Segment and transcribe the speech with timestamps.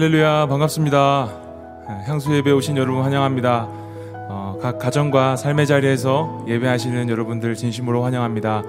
[0.00, 1.28] 할렐루야 반갑습니다.
[2.06, 3.68] 향수 예배 오신 여러분 환영합니다.
[4.30, 8.62] 어, 각 가정과 삶의 자리에서 예배하시는 여러분들 진심으로 환영합니다.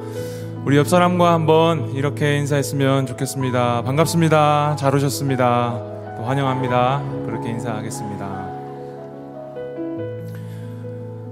[0.65, 3.83] 우리 옆 사람과 한번 이렇게 인사했으면 좋겠습니다.
[3.83, 4.75] 반갑습니다.
[4.77, 6.15] 잘 오셨습니다.
[6.17, 7.01] 또 환영합니다.
[7.25, 8.25] 그렇게 인사하겠습니다.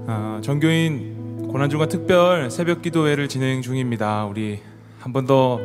[0.06, 4.24] 어, 전교인 고난주가 특별 새벽 기도회를 진행 중입니다.
[4.24, 4.60] 우리
[4.98, 5.60] 한 번 더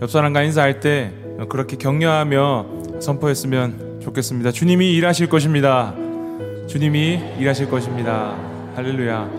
[0.00, 1.12] 옆 사람과 인사할 때
[1.50, 2.66] 그렇게 격려하며
[3.00, 4.50] 선포했으면 좋겠습니다.
[4.50, 5.94] 주님이 일하실 것입니다.
[6.66, 8.34] 주님이 일하실 것입니다.
[8.74, 9.30] 할렐루야.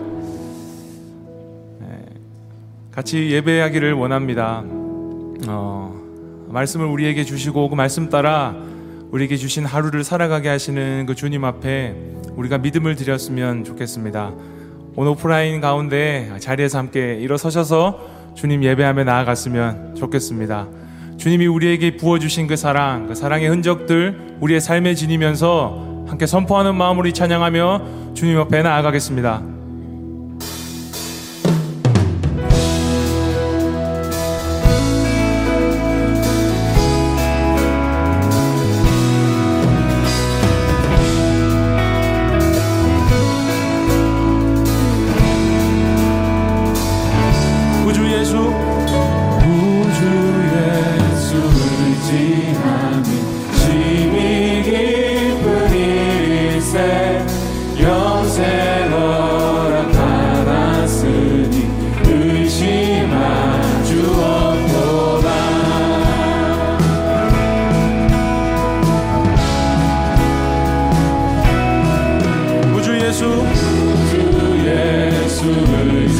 [1.80, 2.04] 네,
[2.92, 4.62] 같이 예배하기를 원합니다.
[5.48, 6.00] 어,
[6.48, 8.54] 말씀을 우리에게 주시고 그 말씀 따라
[9.10, 11.96] 우리에게 주신 하루를 살아가게 하시는 그 주님 앞에
[12.36, 14.32] 우리가 믿음을 드렸으면 좋겠습니다.
[14.94, 20.68] 오늘 오프라인 가운데 자리에서 함께 일어서셔서 주님 예배하며 나아갔으면 좋겠습니다.
[21.22, 28.14] 주님이 우리에게 부어주신 그 사랑, 그 사랑의 흔적들 우리의 삶에 지니면서 함께 선포하는 마음으로 찬양하며
[28.14, 29.51] 주님 앞에 나아가겠습니다.
[73.12, 73.26] 예수
[74.10, 75.44] 예수 위한 예수
[76.02, 76.11] 이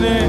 [0.00, 0.23] 대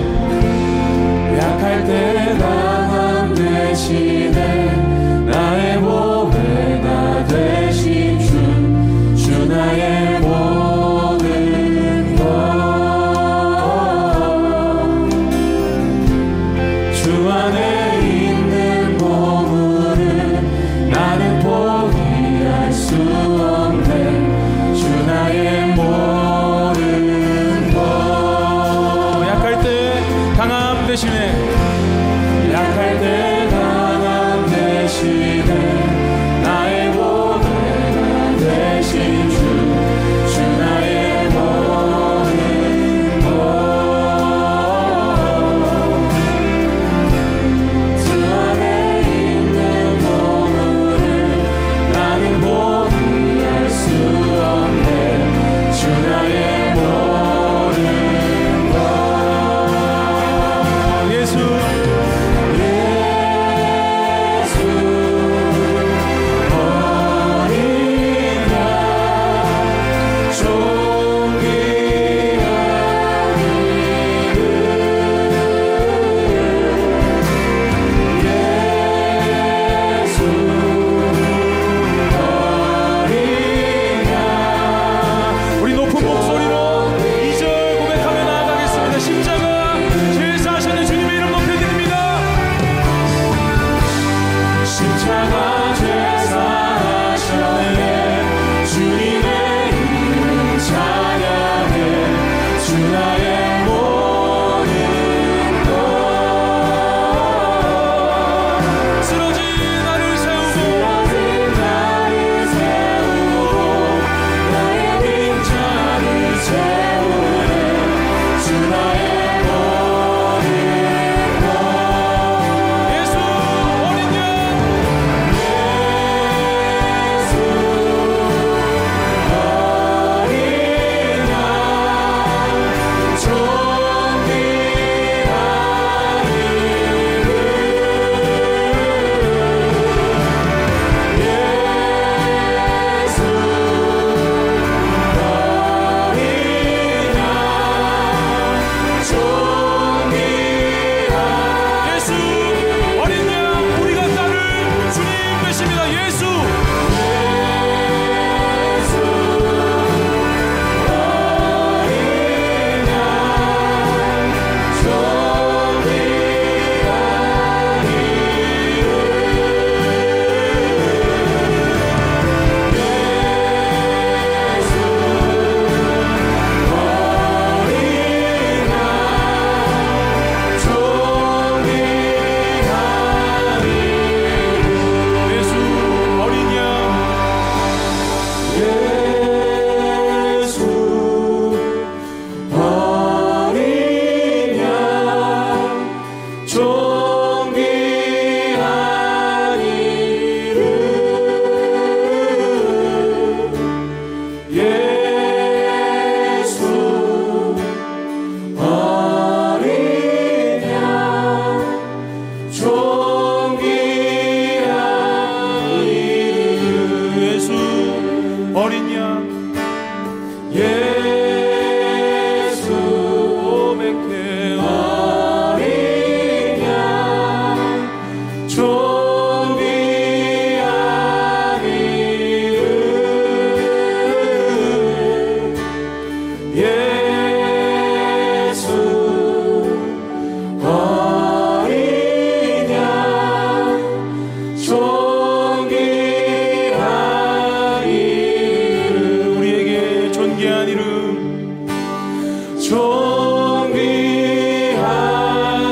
[252.68, 253.78] 존귀한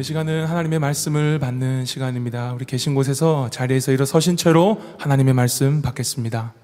[0.03, 2.55] 이 시간은 하나님의 말씀을 받는 시간입니다.
[2.55, 6.55] 우리 계신 곳에서 자리에서 일어서신 채로 하나님의 말씀 받겠습니다.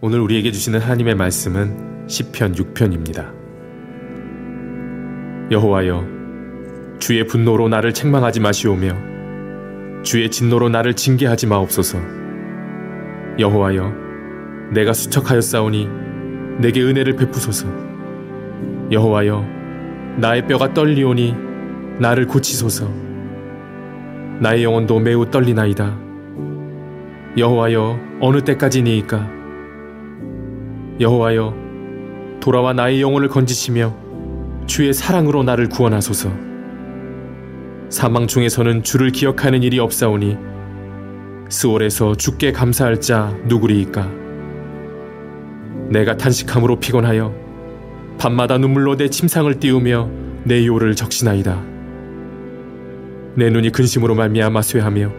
[0.00, 3.32] 오늘 우리에게 주시는 하나님의 말씀은 시편 6편입니다.
[5.50, 6.06] 여호와여
[7.00, 11.98] 주의 분노로 나를 책망하지 마시오며 주의 진노로 나를 징계하지 마옵소서.
[13.40, 13.92] 여호와여
[14.72, 15.88] 내가 수척하였사오니
[16.60, 17.66] 내게 은혜를 베푸소서.
[18.92, 19.44] 여호와여,
[20.18, 21.49] 나의 뼈가 떨리오니
[22.00, 22.88] 나를 고치소서.
[24.40, 25.98] 나의 영혼도 매우 떨리나이다.
[27.36, 29.28] 여호와여, 어느 때까지니이까?
[30.98, 31.54] 여호와여,
[32.40, 33.94] 돌아와 나의 영혼을 건지시며
[34.66, 36.30] 주의 사랑으로 나를 구원하소서.
[37.90, 40.38] 사망 중에서는 주를 기억하는 일이 없사오니
[41.50, 44.10] 스올에서 주께 감사할 자 누구리이까?
[45.90, 47.34] 내가 탄식함으로 피곤하여
[48.16, 50.08] 밤마다 눈물로 내 침상을 띄우며
[50.44, 51.79] 내 요를 적시나이다.
[53.34, 55.12] 내 눈이 근심으로 말미암아 쇠하며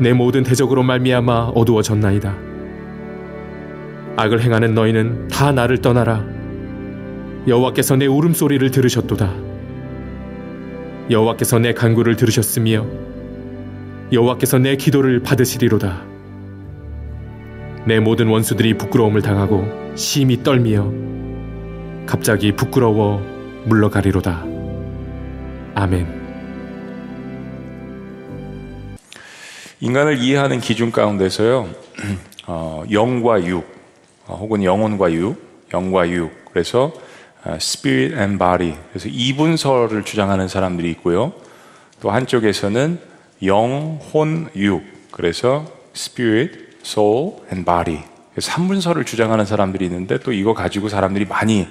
[0.00, 2.34] 내 모든 대적으로 말미암아 어두워졌나이다.
[4.16, 6.24] 악을 행하는 너희는 다 나를 떠나라.
[7.46, 9.32] 여호와께서 내 울음소리를 들으셨도다.
[11.10, 12.86] 여호와께서 내 간구를 들으셨으며
[14.12, 16.02] 여호와께서 내 기도를 받으시리로다.
[17.86, 20.90] 내 모든 원수들이 부끄러움을 당하고 심히 떨미어
[22.06, 23.22] 갑자기 부끄러워
[23.66, 24.44] 물러가리로다.
[25.74, 26.23] 아멘.
[29.80, 31.68] 인간을 이해하는 기준 가운데서요,
[32.46, 33.64] 어, 영과 육,
[34.26, 35.36] 어, 혹은 영혼과 육,
[35.72, 36.30] 영과 육.
[36.52, 36.92] 그래서
[37.44, 38.76] 어, spirit and body.
[38.90, 41.32] 그래서 이분설을 주장하는 사람들이 있고요.
[42.00, 42.98] 또 한쪽에서는
[43.44, 44.82] 영, 혼, 육.
[45.10, 48.02] 그래서 spirit, soul and body.
[48.38, 51.68] 삼분설을 주장하는 사람들이 있는데 또 이거 가지고 사람들이 많이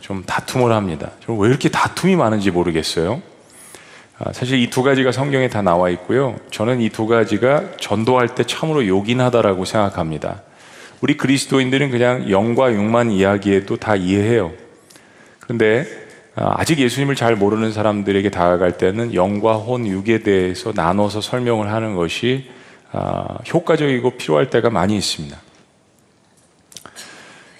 [0.00, 1.12] 좀 다툼을 합니다.
[1.28, 3.22] 왜 이렇게 다툼이 많은지 모르겠어요.
[4.24, 6.36] 아, 사실 이 두 가지가 성경에 다 나와 있고요.
[6.52, 10.42] 저는 이 두 가지가 전도할 때 참으로 요긴하다라고 생각합니다.
[11.00, 14.52] 우리 그리스도인들은 그냥 영과 육만 이야기해도 다 이해해요.
[15.40, 15.86] 그런데
[16.36, 21.96] 아, 아직 예수님을 잘 모르는 사람들에게 다가갈 때는 영과 혼, 육에 대해서 나눠서 설명을 하는
[21.96, 22.48] 것이
[22.92, 25.36] 아, 효과적이고 필요할 때가 많이 있습니다.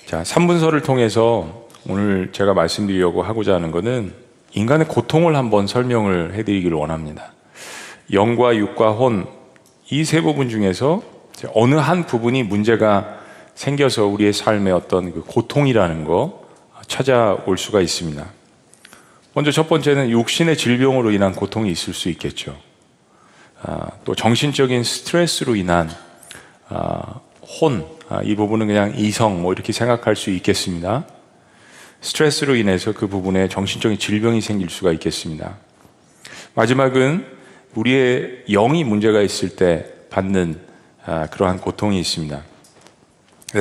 [0.06, 4.21] 자, 3분서를 통해서 오늘 제가 말씀드리려고 하고자 하는 것은
[4.54, 7.32] 인간의 고통을 한번 설명을 해드리기를 원합니다.
[8.12, 9.26] 영과 육과 혼,
[9.90, 11.02] 이 세 부분 중에서
[11.54, 13.18] 어느 한 부분이 문제가
[13.54, 16.44] 생겨서 우리의 삶의 어떤 그 고통이라는 거
[16.86, 18.24] 찾아올 수가 있습니다.
[19.34, 22.56] 먼저 첫 번째는 육신의 질병으로 인한 고통이 있을 수 있겠죠.
[23.62, 25.90] 아, 또 정신적인 스트레스로 인한
[26.68, 27.20] 아,
[27.60, 31.04] 혼, 아, 이 부분은 그냥 이성 뭐 이렇게 생각할 수 있겠습니다.
[32.02, 35.56] 스트레스로 인해서 그 부분에 정신적인 질병이 생길 수가 있겠습니다.
[36.54, 37.24] 마지막은
[37.74, 40.60] 우리의 영이 문제가 있을 때 받는
[41.30, 42.42] 그러한 고통이 있습니다.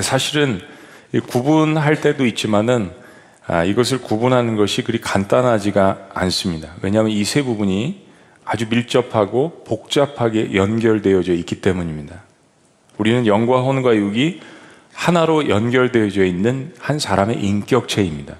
[0.01, 0.59] 사실은
[1.27, 2.91] 구분할 때도 있지만은
[3.67, 6.73] 이것을 구분하는 것이 그리 간단하지가 않습니다.
[6.81, 8.09] 왜냐하면 이 세 부분이
[8.43, 12.23] 아주 밀접하고 복잡하게 연결되어져 있기 때문입니다.
[12.97, 14.41] 우리는 영과 혼과 육이
[15.01, 18.35] 하나로 연결되어져 있는 한 사람의 인격체입니다.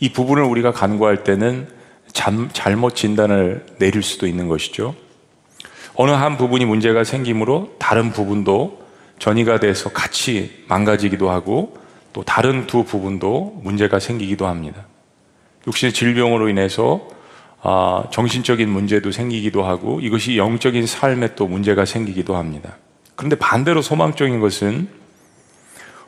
[0.00, 1.68] 이 부분을 우리가 간과할 때는
[2.12, 4.96] 잠, 잘못 진단을 내릴 수도 있는 것이죠.
[5.94, 8.86] 어느 한 부분이 문제가 생기므로 다른 부분도
[9.20, 11.76] 전이가 돼서 같이 망가지기도 하고
[12.12, 14.84] 또 다른 두 부분도 문제가 생기기도 합니다.
[15.68, 17.06] 육신의 질병으로 인해서
[17.62, 22.78] 아, 정신적인 문제도 생기기도 하고 이것이 영적인 삶에 또 문제가 생기기도 합니다.
[23.14, 24.98] 그런데 반대로 소망적인 것은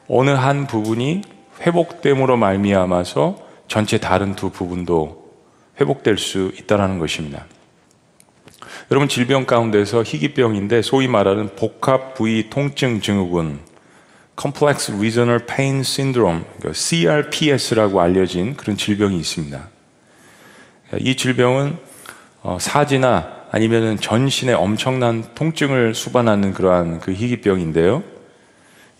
[0.08, 1.22] 어느 한 부분이
[1.60, 5.30] 회복됨으로 말미암아서 전체 다른 두 부분도
[5.80, 7.46] 회복될 수 있다는 것입니다.
[8.90, 13.60] 여러분 질병 가운데서 희귀병인데 소위 말하는 복합 부위 통증 증후군
[14.40, 19.68] Complex Regional Pain Syndrome, CRPS라고 알려진 그런 질병이 있습니다.
[20.98, 21.76] 이 질병은
[22.42, 28.02] 어, 사지나 아니면 전신에 엄청난 통증을 수반하는 그러한 그 희귀병인데요.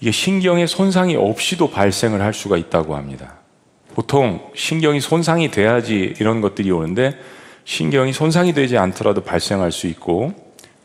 [0.00, 3.34] 이게 신경의 손상이 없이도 발생을 할 수가 있다고 합니다.
[3.94, 7.18] 보통 신경이 손상이 돼야지 이런 것들이 오는데
[7.64, 10.32] 신경이 손상이 되지 않더라도 발생할 수 있고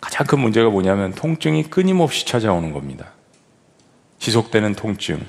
[0.02, 3.12] 가장 큰 문제가 뭐냐면 통증이 끊임없이 찾아오는 겁니다.
[4.20, 5.26] 지속되는 통증.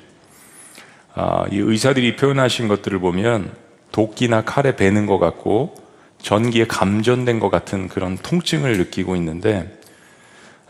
[1.15, 3.53] 아, 이 의사들이 표현하신 것들을 보면
[3.93, 5.75] 도끼나 칼에 베는 것 같고
[6.21, 9.79] 전기에 감전된 것 같은 그런 통증을 느끼고 있는데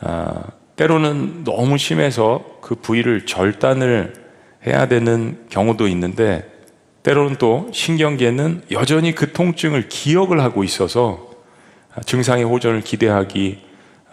[0.01, 0.45] 아,
[0.77, 4.13] 때로는 너무 심해서 그 부위를 절단을
[4.67, 6.51] 해야 되는 경우도 있는데
[7.03, 11.31] 때로는 또 신경계는 여전히 그 통증을 기억을 하고 있어서
[12.05, 13.63] 증상의 호전을 기대하기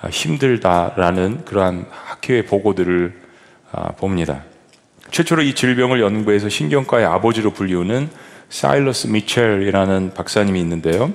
[0.09, 3.21] 힘들다라는 그러한 학회의 보고들을
[3.71, 4.43] 아, 봅니다.
[5.09, 8.09] 최초로 이 질병을 연구해서 신경과의 아버지로 불리우는
[8.49, 11.11] 사일러스 미첼이라는 박사님이 있는데요.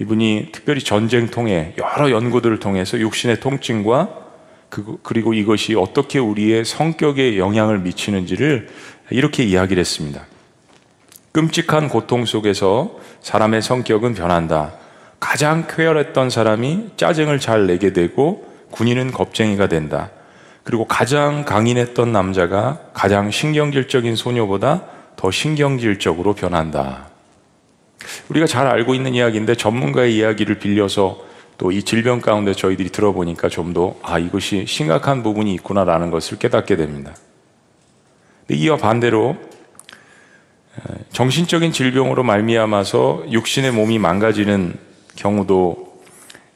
[0.00, 4.23] 이분이 특별히 전쟁 통해 여러 연구들을 통해서 육신의 통증과
[4.74, 8.68] 그, 그리고 이것이 어떻게 우리의 성격에 영향을 미치는지를
[9.10, 10.26] 이렇게 이야기를 했습니다.
[11.30, 14.72] 끔찍한 고통 속에서 사람의 성격은 변한다.
[15.20, 20.10] 가장 쾌활했던 사람이 짜증을 잘 내게 되고 군인은 겁쟁이가 된다.
[20.64, 27.10] 그리고 가장 강인했던 남자가 가장 신경질적인 소녀보다 더 신경질적으로 변한다.
[28.28, 33.72] 우리가 잘 알고 있는 이야기인데 전문가의 이야기를 빌려서 또 이 질병 가운데 저희들이 들어보니까 좀
[33.72, 37.14] 더, 아, 이것이 심각한 부분이 있구나라는 것을 깨닫게 됩니다.
[38.50, 39.36] 이와 반대로
[41.12, 44.74] 정신적인 질병으로 말미암아서 육신의 몸이 망가지는
[45.16, 46.02] 경우도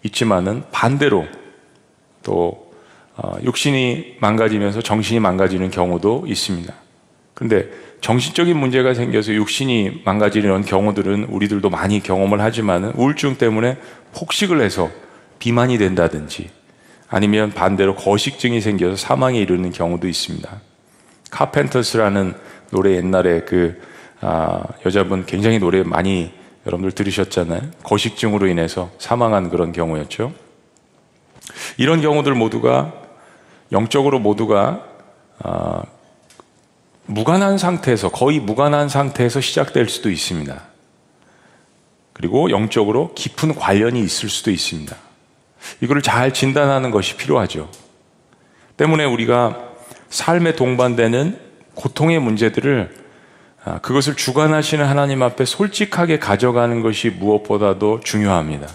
[0.02, 1.26] 있지만은 반대로
[2.22, 2.68] 또
[3.16, 6.72] 어, 육신이 망가지면서 정신이 망가지는 경우도 있습니다.
[7.34, 7.68] 그런데
[8.00, 13.76] 정신적인 문제가 생겨서 육신이 망가지는 경우들은 우리들도 많이 경험을 하지만 우울증 때문에
[14.18, 14.90] 폭식을 해서
[15.38, 16.50] 비만이 된다든지
[17.08, 20.60] 아니면 반대로 거식증이 생겨서 사망에 이르는 경우도 있습니다.
[21.30, 22.34] 카펜터스라는
[22.70, 23.80] 노래 옛날에 그
[24.20, 26.32] 아, 여자분 굉장히 노래 많이
[26.66, 27.62] 여러분들 들으셨잖아요.
[27.84, 30.32] 거식증으로 인해서 사망한 그런 경우였죠.
[31.76, 32.92] 이런 경우들 모두가
[33.70, 34.84] 영적으로 모두가
[35.42, 35.82] 아,
[37.06, 40.67] 무관한 상태에서 거의 무관한 상태에서 시작될 수도 있습니다.
[42.18, 44.94] 그리고 영적으로 깊은 관련이 있을 수도 있습니다.
[45.80, 47.70] 이거를 잘 진단하는 것이 필요하죠.
[48.76, 49.68] 때문에 우리가
[50.08, 51.38] 삶에 동반되는
[51.74, 53.08] 고통의 문제들을
[53.64, 58.66] 아, 그것을 주관하시는 하나님 앞에 솔직하게 가져가는 것이 무엇보다도 중요합니다.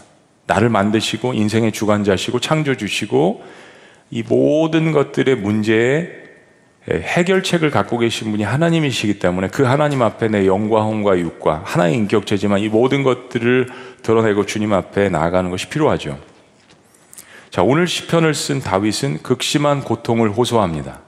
[0.46, 3.44] 나를 만드시고 인생의 주관자시고 창조주시고
[4.12, 6.23] 이 모든 것들의 문제에
[6.90, 12.60] 해결책을 갖고 계신 분이 하나님이시기 때문에 그 하나님 앞에 내 영과 혼과 육과 하나의 인격체지만
[12.60, 13.70] 이 모든 것들을
[14.02, 16.20] 드러내고 주님 앞에 나아가는 것이 필요하죠.
[17.50, 21.02] 자, 오늘 시편을 쓴 다윗은 극심한 고통을 호소합니다.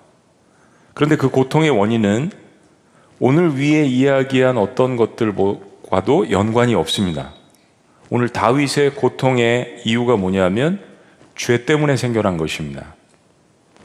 [0.94, 2.32] 그런데 그 고통의 원인은
[3.20, 7.34] 오늘 위에 이야기한 어떤 것들과도 연관이 없습니다.
[8.10, 10.80] 오늘 다윗의 고통의 이유가 뭐냐면
[11.36, 12.96] 죄 때문에 생겨난 것입니다.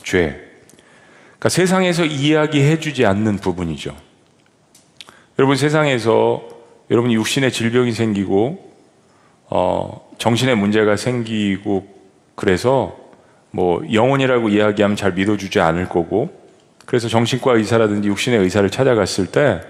[0.04, 0.49] 죄.
[1.40, 3.96] 그러니까 세상에서 이야기해 주지 않는 부분이죠.
[5.38, 6.46] 여러분 세상에서
[6.90, 8.74] 여러분 육신의 질병이 생기고
[9.48, 11.88] 어, 정신의 문제가 생기고
[12.34, 12.94] 그래서
[13.52, 16.28] 뭐 영혼이라고 이야기하면 잘 믿어주지 않을 거고
[16.84, 19.62] 그래서 정신과 의사라든지 육신의 의사를 찾아갔을 때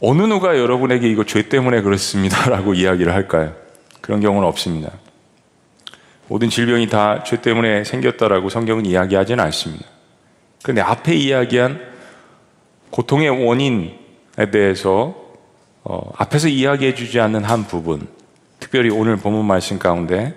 [0.00, 3.54] 어느 누가 여러분에게 이거 죄 때문에 그렇습니다라고 이야기를 할까요?
[4.00, 4.92] 그런 경우는 없습니다.
[6.28, 9.99] 모든 질병이 다 죄 때문에 생겼다라고 성경은 이야기하지는 않습니다.
[10.62, 11.80] 그런데 앞에 이야기한
[12.90, 15.14] 고통의 원인에 대해서
[15.82, 18.06] 어, 앞에서 이야기해 주지 않는 한 부분,
[18.58, 20.34] 특별히 오늘 본문 말씀 가운데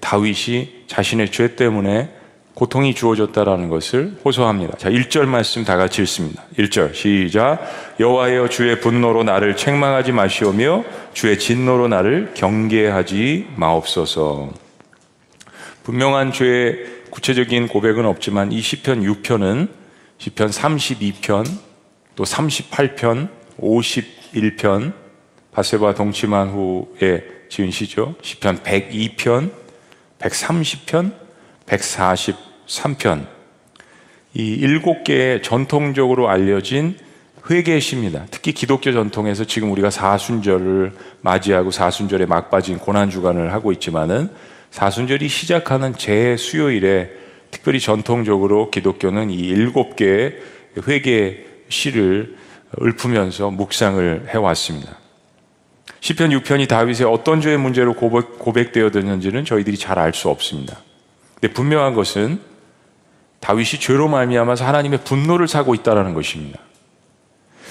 [0.00, 2.10] 다윗이 자신의 죄 때문에
[2.54, 4.76] 고통이 주어졌다라는 것을 호소합니다.
[4.76, 6.44] 자, 1절 말씀 다 같이 읽습니다.
[6.58, 7.60] 1절 시작.
[7.98, 14.50] 여호와여 주의 분노로 나를 책망하지 마시오며 주의 진노로 나를 경계하지 마옵소서.
[15.84, 19.68] 분명한 죄의 구체적인 고백은 없지만 이 시편 6편은
[20.16, 21.46] 시편 32편
[22.16, 23.28] 또 38편
[23.60, 24.94] 51편
[25.52, 28.14] 바세바 동침한 후에 지은 시죠.
[28.22, 29.50] 시편 102편
[30.20, 31.12] 130편
[31.66, 33.26] 143편
[34.32, 36.96] 이 일곱 개의 전통적으로 알려진
[37.50, 38.24] 회개시입니다.
[38.30, 44.30] 특히 기독교 전통에서 지금 우리가 사순절을 맞이하고 사순절에 막빠진 고난 주간을 하고 있지만은
[44.72, 47.10] 사순절이 시작하는 제 수요일에
[47.50, 50.38] 특별히 전통적으로 기독교는 이 일곱 개의
[50.88, 52.36] 회개 시를
[52.80, 54.96] 읊으면서 묵상을 해왔습니다.
[56.00, 60.78] 시편 6편이 다윗의 어떤 죄의 문제로 고백, 되어졌는지는 저희들이 잘 알 수 없습니다.
[61.38, 62.40] 근데 분명한 것은
[63.40, 66.58] 다윗이 죄로 말미암아서 하나님의 분노를 사고 있다는 것입니다.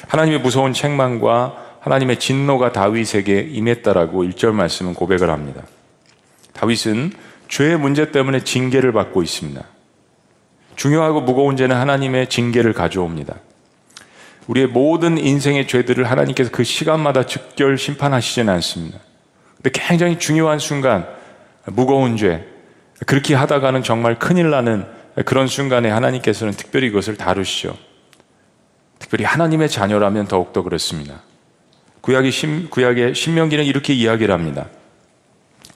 [0.08, 5.64] 하나님의 무서운 책망과 하나님의 진노가 다윗에게 임했다라고 1절 말씀은 고백을 합니다.
[6.54, 7.12] 다윗은
[7.48, 9.62] 죄의 문제 때문에 징계를 받고 있습니다.
[10.76, 13.36] 중요하고 무거운 죄는 하나님의 징계를 가져옵니다.
[14.48, 19.00] 우리의 모든 인생의 죄들을 하나님께서 그 시간마다 즉결 심판하시지는 않습니다.
[19.58, 21.08] 근데 굉장히 중요한 순간,
[21.66, 22.48] 무거운 죄,
[23.06, 24.86] 그렇게 하다가는 정말 큰일 나는
[25.26, 27.78] 그런 순간에 하나님께서는 특별히 그것을 다루시죠.
[28.98, 31.22] 특별히 하나님의 자녀라면 더욱더 그렇습니다.
[32.02, 34.68] 구약의, 신, 구약의 신명기는 이렇게 이야기를 합니다.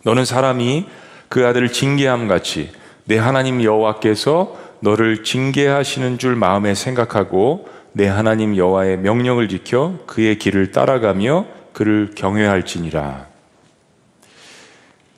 [0.06, 0.86] 너는 사람이
[1.30, 2.72] 그 아들을 징계함 같이
[3.06, 10.72] 내 하나님 여호와께서 너를 징계하시는 줄 마음에 생각하고 내 하나님 여호와의 명령을 지켜 그의 길을
[10.72, 13.26] 따라가며 그를 경외할지니라.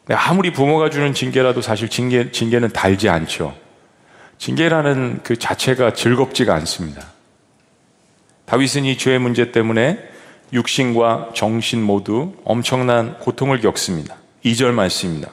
[0.09, 3.53] 아무리 부모가 주는 징계라도 사실 징계, 징계는 달지 않죠.
[4.37, 7.03] 징계라는 그 자체가 즐겁지가 않습니다.
[8.45, 9.99] 다윗은 이 죄의 문제 때문에
[10.53, 14.15] 육신과 정신 모두 엄청난 고통을 겪습니다.
[14.51, 15.31] 2절 말씀입니다.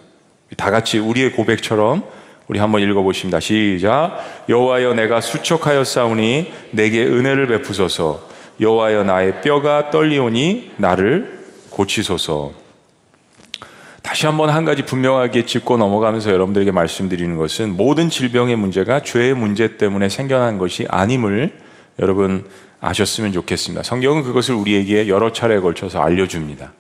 [0.56, 2.04] 다 같이 우리의 고백처럼
[2.46, 3.40] 우리 한번 읽어보십니다.
[3.40, 4.18] 시작.
[4.48, 8.28] 여호와여 내가 수척하여 싸우니 내게 은혜를 베푸소서.
[8.60, 12.52] 여호와여 나의 뼈가 떨리오니 나를 고치소서.
[14.02, 19.78] 다시 한번 한 가지 분명하게 짚고 넘어가면서 여러분들에게 말씀드리는 것은 모든 질병의 문제가 죄의 문제
[19.78, 21.58] 때문에 생겨난 것이 아님을
[22.00, 22.44] 여러분
[22.80, 23.82] 아셨으면 좋겠습니다.
[23.82, 26.72] 성경은 그것을 우리에게 여러 차례에 걸쳐서 알려줍니다.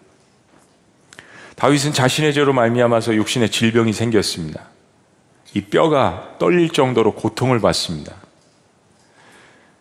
[1.56, 4.68] 다윗은 자신의 죄로 말미암아서 육신에 질병이 생겼습니다.
[5.54, 8.14] 이 뼈가 떨릴 정도로 고통을 받습니다.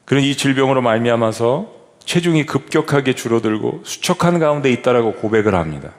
[0.06, 1.72] 그런 이 질병으로 말미암아서
[2.06, 5.92] 체중이 급격하게 줄어들고 수척한 가운데 있다라고 고백을 합니다.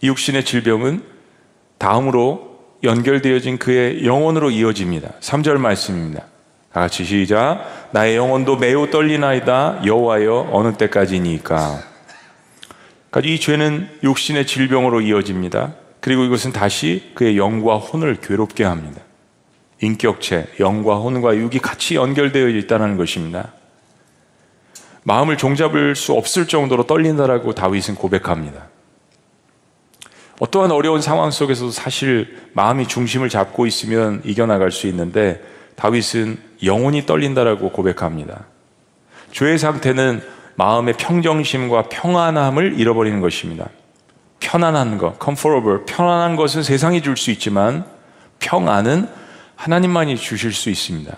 [0.00, 1.02] 이 육신의 질병은
[1.78, 2.52] 다음으로
[2.84, 5.12] 연결되어진 그의 영혼으로 이어집니다.
[5.20, 6.26] 3절 말씀입니다.
[6.72, 7.88] 다 같이 시작.
[7.92, 9.82] 나의 영혼도 매우 떨리나이다.
[9.84, 11.91] 여호와여 어느 때까지니까.
[13.20, 15.74] 이 죄는 육신의 질병으로 이어집니다.
[16.00, 19.02] 그리고 이것은 다시 그의 영과 혼을 괴롭게 합니다.
[19.80, 23.52] 인격체, 영과 혼과 육이 같이 연결되어 있다는 것입니다.
[25.04, 28.68] 마음을 종잡을 수 없을 정도로 떨린다라고 다윗은 고백합니다.
[30.40, 35.42] 어떠한 어려운 상황 속에서도 사실 마음이 중심을 잡고 있으면 이겨나갈 수 있는데
[35.76, 38.46] 다윗은 영혼이 떨린다라고 고백합니다.
[39.32, 40.22] 죄의 상태는
[40.56, 43.68] 마음의 평정심과 평안함을 잃어버리는 것입니다.
[44.40, 47.84] 편안한 것, comfortable, 편안한 것은 세상이 줄 수 있지만
[48.40, 49.08] 평안은
[49.56, 51.16] 하나님만이 주실 수 있습니다.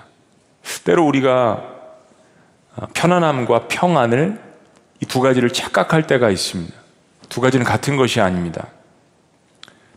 [0.84, 1.62] 때로 우리가
[2.92, 4.40] 편안함과 평안을
[5.00, 6.72] 이 두 가지를 착각할 때가 있습니다.
[7.28, 8.68] 두 가지는 같은 것이 아닙니다.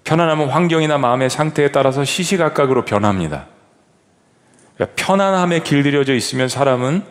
[0.03, 3.45] 편안함은 환경이나 마음의 상태에 따라서 시시각각으로 변합니다.
[4.75, 7.03] 그러니까 편안함에 길들여져 있으면 사람은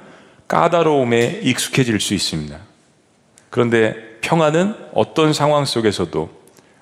[0.48, 2.56] 까다로움에 익숙해질 수 있습니다.
[3.50, 6.30] 그런데 평안은 어떤 상황 속에서도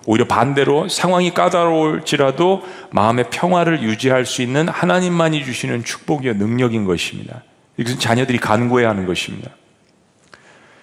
[0.07, 7.43] 오히려 반대로 상황이 까다로울지라도 마음의 평화를 유지할 수 있는 하나님만이 주시는 축복이요 능력인 것입니다.
[7.77, 9.51] 이것은 자녀들이 간구해야 하는 것입니다.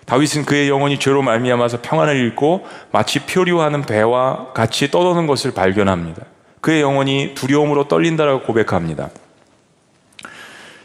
[0.05, 6.25] 다윗은 그의 영혼이 죄로 말미암아서 평안을 잃고 마치 표류하는 배와 같이 떠도는 것을 발견합니다.
[6.59, 9.09] 그의 영혼이 두려움으로 떨린다라고 고백합니다.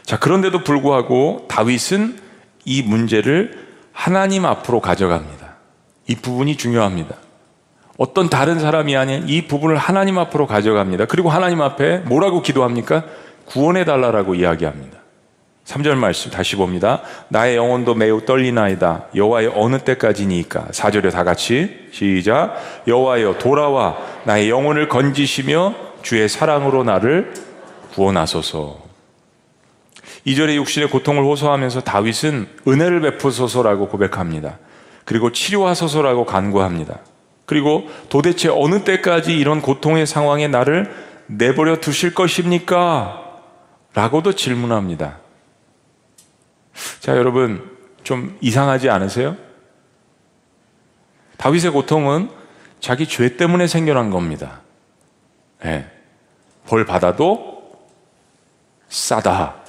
[0.07, 2.17] 자, 그런데도 불구하고 다윗은
[2.63, 5.55] 이 문제를 하나님 앞으로 가져갑니다.
[6.07, 7.13] 이 부분이 중요합니다.
[7.97, 11.07] 어떤 다른 사람이 아닌 이 부분을 하나님 앞으로 가져갑니다.
[11.07, 13.03] 그리고 하나님 앞에 뭐라고 기도합니까?
[13.47, 14.97] 구원해 달라라고 이야기합니다.
[15.65, 17.01] 3절 말씀 다시 봅니다.
[17.27, 19.07] 나의 영혼도 매우 떨리나이다.
[19.13, 20.67] 여호와의 어느 때까지니까.
[20.71, 22.55] 4절에 다 같이 시작.
[22.87, 27.33] 여호와여 돌아와 나의 영혼을 건지시며 주의 사랑으로 나를
[27.93, 28.86] 구원하소서.
[30.27, 34.59] 2절의 육신의 고통을 호소하면서 다윗은 은혜를 베푸소서라고 고백합니다.
[35.05, 36.99] 그리고 치료하소서라고 간구합니다.
[37.45, 40.93] 그리고 도대체 어느 때까지 이런 고통의 상황에 나를
[41.27, 43.23] 내버려 두실 것입니까?
[43.93, 45.19] 라고도 질문합니다.
[46.99, 47.71] 자, 여러분,
[48.03, 49.37] 좀 이상하지 않으세요?
[51.37, 52.29] 다윗의 고통은
[52.81, 54.59] 자기 죄 때문에 생겨난 겁니다.
[55.63, 55.89] 네.
[56.67, 57.71] 벌 받아도
[58.89, 59.66] 싸다.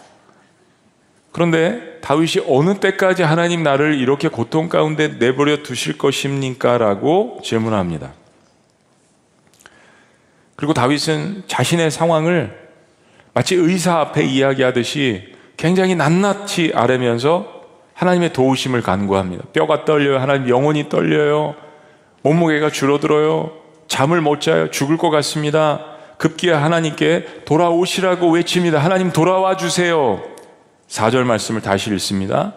[1.38, 6.79] 그런데 다윗이 어느 때까지 하나님 나를 이렇게 고통 가운데 내버려 두실 것입니까?
[6.79, 8.11] 라고 질문합니다.
[10.57, 12.59] 그리고 다윗은 자신의 상황을
[13.35, 17.62] 마치 의사 앞에 이야기하듯이 굉장히 낱낱이 아뢰면서
[17.94, 19.44] 하나님의 도우심을 간구합니다.
[19.53, 20.18] 뼈가 떨려요.
[20.18, 21.55] 하나님 영혼이 떨려요.
[22.22, 23.53] 몸무게가 줄어들어요.
[23.87, 24.72] 잠을 못 자요.
[24.72, 25.85] 죽을 것 같습니다.
[26.16, 28.81] 급기야 하나님께 돌아오시라고 외칩니다.
[28.81, 30.20] 하나님 돌아와 주세요.
[30.88, 32.55] 4절 말씀을 다시 읽습니다.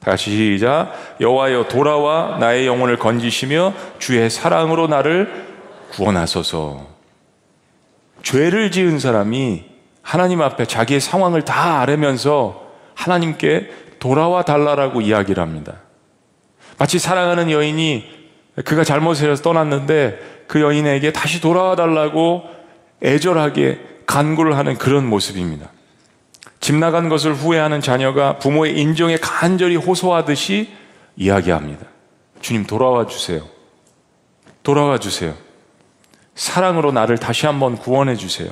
[0.00, 0.92] 다시 시작.
[1.20, 5.46] 여호와여 돌아와 나의 영혼을 건지시며 주의 사랑으로 나를
[5.92, 6.86] 구원하소서.
[8.22, 9.64] 죄를 지은 사람이
[10.02, 15.74] 하나님 앞에 자기의 상황을 다 아뢰면서 하나님께 돌아와 달라라고 이야기를 합니다.
[16.78, 18.04] 마치 사랑하는 여인이
[18.64, 22.42] 그가 잘못해서 떠났는데 그 여인에게 다시 돌아와 달라고
[23.02, 25.70] 애절하게 간구를 하는 그런 모습입니다.
[26.62, 30.70] 집 나간 것을 후회하는 자녀가 부모의 인정에 간절히 호소하듯이
[31.16, 31.84] 이야기합니다.
[32.40, 33.42] 주님 돌아와 주세요.
[34.62, 35.34] 돌아와 주세요.
[36.36, 38.48] 사랑으로 나를 다시 한번 구원해 주세요.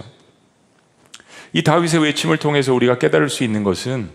[1.53, 4.11] 이 다윗의 외침을 통해서 우리가 깨달을 수 있는 것은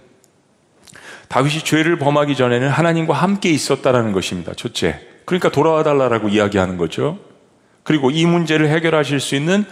[1.29, 4.51] 다윗이 죄를 범하기 전에는 하나님과 함께 있었다라는 것입니다.
[4.57, 4.99] 첫째.
[5.23, 7.17] 그러니까 돌아와 달라라고 이야기하는 거죠.
[7.83, 9.65] 그리고 이 문제를 해결하실 수 있는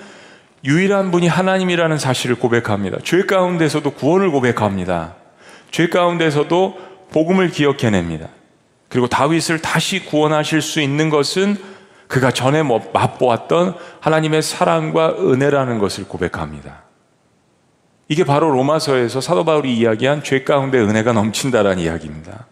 [0.63, 2.97] 유일한 분이 하나님이라는 사실을 고백합니다.
[3.03, 5.15] 죄 가운데서도 구원을 고백합니다.
[5.71, 6.77] 죄 가운데서도
[7.11, 8.29] 복음을 기억해냅니다.
[8.87, 11.57] 그리고 다윗을 다시 구원하실 수 있는 것은
[12.07, 16.83] 그가 전에 뭐 맛보았던 하나님의 사랑과 은혜라는 것을 고백합니다.
[18.07, 22.45] 이게 바로 로마서에서 사도 바울이 이야기한 죄 가운데 은혜가 넘친다라는 이야기입니다.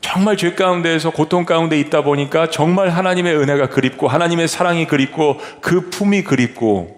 [0.00, 5.90] 정말 죄 가운데에서 고통 가운데 있다 보니까 정말 하나님의 은혜가 그립고 하나님의 사랑이 그립고 그
[5.90, 6.96] 품이 그립고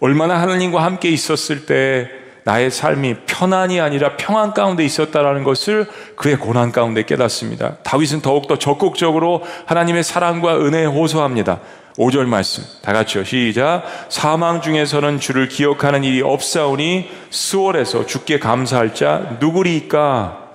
[0.00, 2.10] 얼마나 하나님과 함께 있었을 때
[2.44, 5.86] 나의 삶이 편안이 아니라 평안 가운데 있었다라는 것을
[6.16, 7.76] 그의 고난 가운데 깨닫습니다.
[7.82, 11.60] 다윗은 더욱더 적극적으로 하나님의 사랑과 은혜에 호소합니다.
[11.98, 19.36] 5절 말씀 다 같이요 시작 사망 중에서는 주를 기억하는 일이 없사오니 수월에서 주께 감사할 자
[19.38, 20.49] 누구리까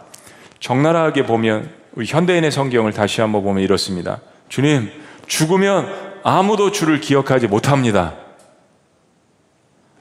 [0.66, 4.90] 적나라하게 보면 우리 현대인의 성경을 다시 한번 보면 이렇습니다 주님
[5.28, 8.16] 죽으면 아무도 주를 기억하지 못합니다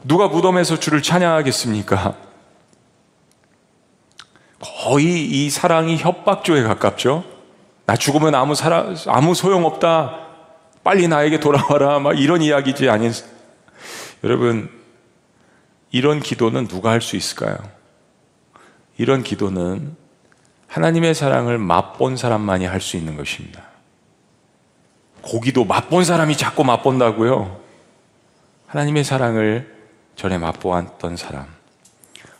[0.04, 2.16] 누가 무덤에서 주를 찬양하겠습니까?
[4.58, 7.24] 거의 이 사랑이 협박조에 가깝죠.
[7.86, 10.26] 나 죽으면 아무 사랑, 아무 소용없다.
[10.82, 12.00] 빨리 나에게 돌아와라.
[12.00, 13.12] 막 이런 이야기지 아닌.
[14.24, 14.68] 여러분,
[15.90, 17.56] 이런 기도는 누가 할 수 있을까요?
[18.98, 19.96] 이런 기도는
[20.74, 23.62] 하나님의 사랑을 맛본 사람만이 할 수 있는 것입니다.
[25.22, 27.60] 고기도 맛본 사람이 자꾸 맛본다고요.
[28.66, 29.72] 하나님의 사랑을
[30.16, 31.46] 전에 맛보았던 사람,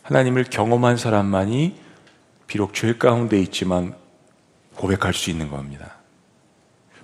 [0.03, 1.77] 하나님을 경험한 사람만이
[2.45, 3.95] 비록 죄 가운데 있지만
[4.75, 5.95] 고백할 수 있는 겁니다.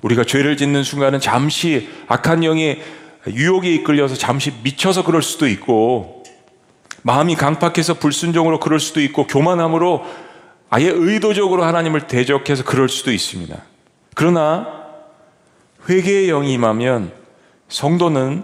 [0.01, 2.83] 우리가 죄를 짓는 순간은 잠시 악한 영의
[3.27, 6.23] 유혹에 이끌려서 잠시 미쳐서 그럴 수도 있고,
[7.03, 10.30] 마음이 강팍해서 불순종으로 그럴 수도 있고, 교만함으로
[10.71, 13.55] 아예 의도적으로 하나님을 대적해서 그럴 수도 있습니다.
[14.15, 14.67] 그러나
[15.88, 17.12] 회개의 영이 임하면
[17.67, 18.43] 성도는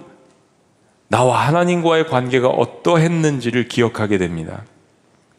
[1.07, 4.63] 나와 하나님과의 관계가 어떠했는지를 기억하게 됩니다.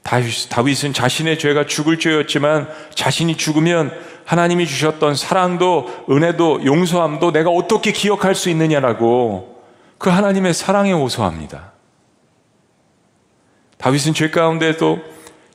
[0.02, 3.92] 다윗은 자신의 죄가 죽을 죄였지만 자신이 죽으면
[4.24, 9.62] 하나님이 주셨던 사랑도 은혜도 용서함도 내가 어떻게 기억할 수 있느냐라고
[9.98, 11.72] 그 하나님의 사랑에 호소합니다.
[13.76, 15.00] 다윗은 죄 가운데도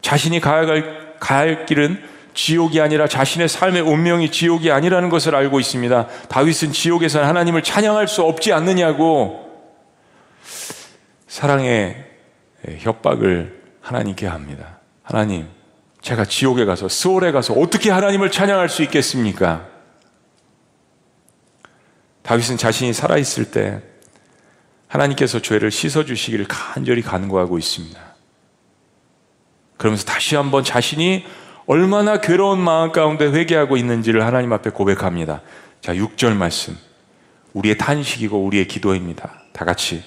[0.02, 2.02] 자신이 가야 할, 할 길은
[2.34, 6.08] 지옥이 아니라 자신의 삶의 운명이 지옥이 아니라는 것을 알고 있습니다.
[6.30, 9.40] 다윗은 지옥에서 하나님을 찬양할 수 없지 않느냐고
[11.28, 12.06] 사랑의
[12.80, 14.80] 협박을 하나님께 합니다.
[15.04, 15.48] 하나님,
[16.02, 19.68] 제가 지옥에 가서 스월에 가서 어떻게 하나님을 찬양할 수 있겠습니까?
[22.24, 23.82] 다윗은 자신이 살아있을 때
[24.88, 28.13] 하나님께서 죄를 씻어주시기를 간절히 간구하고 있습니다.
[29.78, 31.26] 그러면서 다시 한번 자신이
[31.65, 35.42] 얼마나 괴로운 마음 가운데 회개하고 있는지를 하나님 앞에 고백합니다.
[35.82, 36.78] 자, 6절 말씀.
[37.54, 39.30] 우리의 탄식이고 우리의 기도입니다.
[39.54, 40.04] 다 같이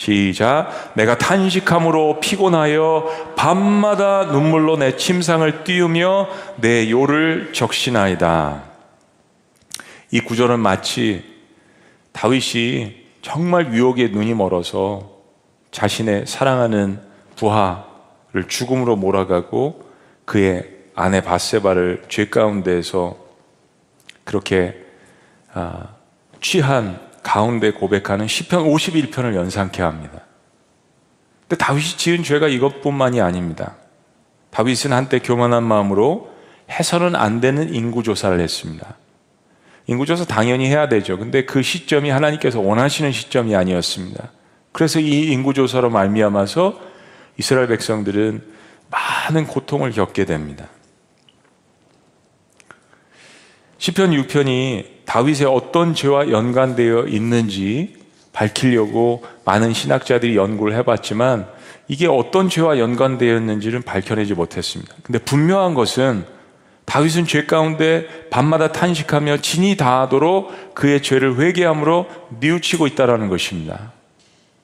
[0.00, 0.92] 시작.
[0.94, 8.62] 내가 탄식함으로 피곤하여 밤마다 눈물로 내 침상을 띄우며 내 요를 적시나이다.
[10.10, 11.22] 이 구절은 마치
[12.12, 15.10] 다윗이 정말 유혹에 눈이 멀어서
[15.70, 17.00] 자신의 사랑하는
[17.36, 17.89] 부하
[18.32, 19.90] 를 죽음으로 몰아가고
[20.24, 23.16] 그의 아내 바세바를 죄 가운데에서
[24.24, 24.76] 그렇게
[25.52, 25.88] 아,
[26.40, 30.20] 취한 가운데 고백하는 시편 51편을 연상케 합니다.
[31.48, 33.74] 근데 다윗이 지은 죄가 이것뿐만이 아닙니다.
[34.50, 36.30] 다윗은 한때 교만한 마음으로
[36.70, 38.96] 해서는 안 되는 인구 조사를 했습니다.
[39.88, 41.18] 인구 조사 당연히 해야 되죠.
[41.18, 44.30] 근데 그 시점이 하나님께서 원하시는 시점이 아니었습니다.
[44.70, 46.89] 그래서 이 인구 조사로 말미암아서
[47.40, 48.42] 이스라엘 백성들은
[48.90, 50.68] 많은 고통을 겪게 됩니다.
[53.78, 57.96] 시편 6편이 다윗의 어떤 죄와 연관되어 있는지
[58.34, 61.48] 밝히려고 많은 신학자들이 연구를 해봤지만
[61.88, 64.94] 이게 어떤 죄와 연관되어 있는지는 밝혀내지 못했습니다.
[65.02, 66.26] 근데 분명한 것은
[66.84, 72.06] 다윗은 죄 가운데 밤마다 탄식하며 진이 다하도록 그의 죄를 회개함으로
[72.40, 73.92] 뉘우치고 있다는 것입니다.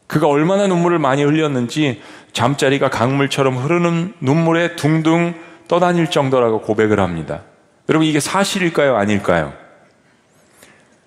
[0.07, 2.01] 그가 얼마나 눈물을 많이 흘렸는지
[2.33, 5.35] 잠자리가 강물처럼 흐르는 눈물에 둥둥
[5.69, 7.43] 떠다닐 정도라고 고백을 합니다.
[7.89, 8.97] 여러분 이게 사실일까요?
[8.97, 9.53] 아닐까요?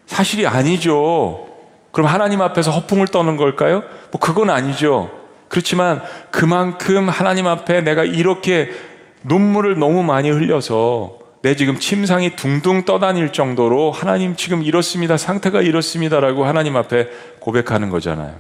[0.06, 1.48] 사실이 아니죠.
[1.92, 3.84] 그럼 하나님 앞에서 허풍을 떠는 걸까요?
[4.12, 5.12] 뭐 그건 아니죠.
[5.48, 8.72] 그렇지만 그만큼 하나님 앞에 내가 이렇게
[9.24, 15.18] 눈물을 너무 많이 흘려서 내 지금 침상이 둥둥 떠다닐 정도로 하나님 지금 이렇습니다.
[15.18, 17.08] 상태가 이렇습니다라고 하나님 앞에
[17.40, 18.36] 고백하는 거잖아요.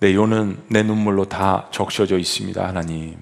[0.00, 2.66] 내 요는 내 눈물로 다 적셔져 있습니다.
[2.66, 3.16] 하나님.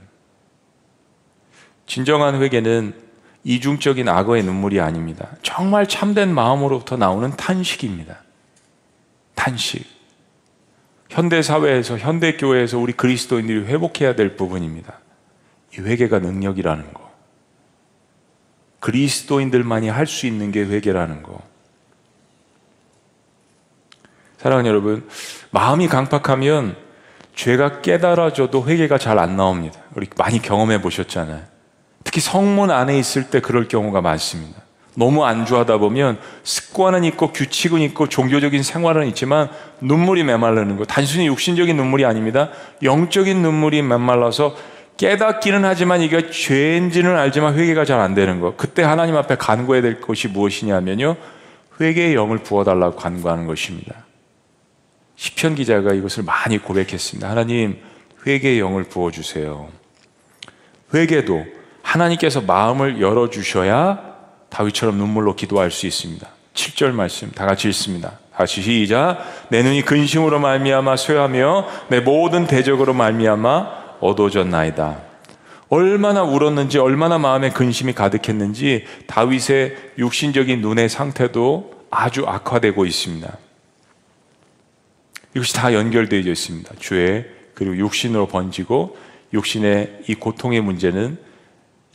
[1.86, 2.94] 진정한 회개는
[3.44, 5.30] 이중적인 악어의 눈물이 아닙니다.
[5.42, 8.22] 정말 참된 마음으로부터 나오는 탄식입니다.
[9.34, 9.86] 탄식.
[11.08, 14.98] 현대 사회에서 현대 교회에서 우리 그리스도인들이 회복해야 될 부분입니다.
[15.74, 17.06] 이 회개가 능력이라는 거.
[18.80, 21.40] 그리스도인들만이 할 수 있는 게 회개라는 거.
[24.46, 25.04] 사랑하는 여러분,
[25.50, 26.76] 마음이 강팍하면
[27.34, 29.80] 죄가 깨달아져도 회개가 잘 안 나옵니다.
[29.96, 31.40] 우리 많이 경험해 보셨잖아요.
[32.04, 34.62] 특히 성문 안에 있을 때 그럴 경우가 많습니다.
[34.94, 39.48] 너무 안주하다 보면 습관은 있고 규칙은 있고 종교적인 생활은 있지만
[39.80, 40.84] 눈물이 메말르는 거.
[40.84, 42.50] 단순히 육신적인 눈물이 아닙니다.
[42.84, 44.54] 영적인 눈물이 메말라서
[44.96, 48.54] 깨닫기는 하지만 이게 죄인지는 알지만 회개가 잘 안 되는 거.
[48.56, 51.16] 그때 하나님 앞에 간구해야 될 것이 무엇이냐면요.
[51.80, 54.05] 회개의 영을 부어달라고 간구하는 것입니다.
[55.16, 57.28] 시편 기자가 이것을 많이 고백했습니다.
[57.28, 57.78] 하나님,
[58.26, 59.68] 회개의 영을 부어 주세요.
[60.94, 61.44] 회개도
[61.82, 64.16] 하나님께서 마음을 열어 주셔야
[64.50, 66.26] 다윗처럼 눈물로 기도할 수 있습니다.
[66.54, 68.18] 7절 말씀 다 같이 읽습니다.
[68.34, 69.18] 다시 시작.
[69.48, 75.00] 내 눈이 근심으로 말미암아 쇠하며 내 모든 대적으로 말미암아 어두워졌나이다.
[75.68, 83.38] 얼마나 울었는지 얼마나 마음에 근심이 가득했는지 다윗의 육신적인 눈의 상태도 아주 악화되고 있습니다.
[85.36, 86.74] 이것이 다 연결되어 있습니다.
[86.80, 88.96] 죄 그리고 육신으로 번지고
[89.34, 91.18] 육신의 이 고통의 문제는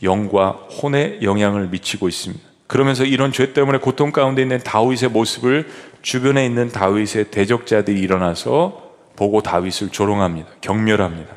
[0.04, 2.42] 영과 혼에 영향을 미치고 있습니다.
[2.68, 5.68] 그러면서 이런 죄 때문에 고통 가운데 있는 다윗의 모습을
[6.02, 10.48] 주변에 있는 다윗의 대적자들이 일어나서 보고 다윗을 조롱합니다.
[10.60, 11.34] 경멸합니다.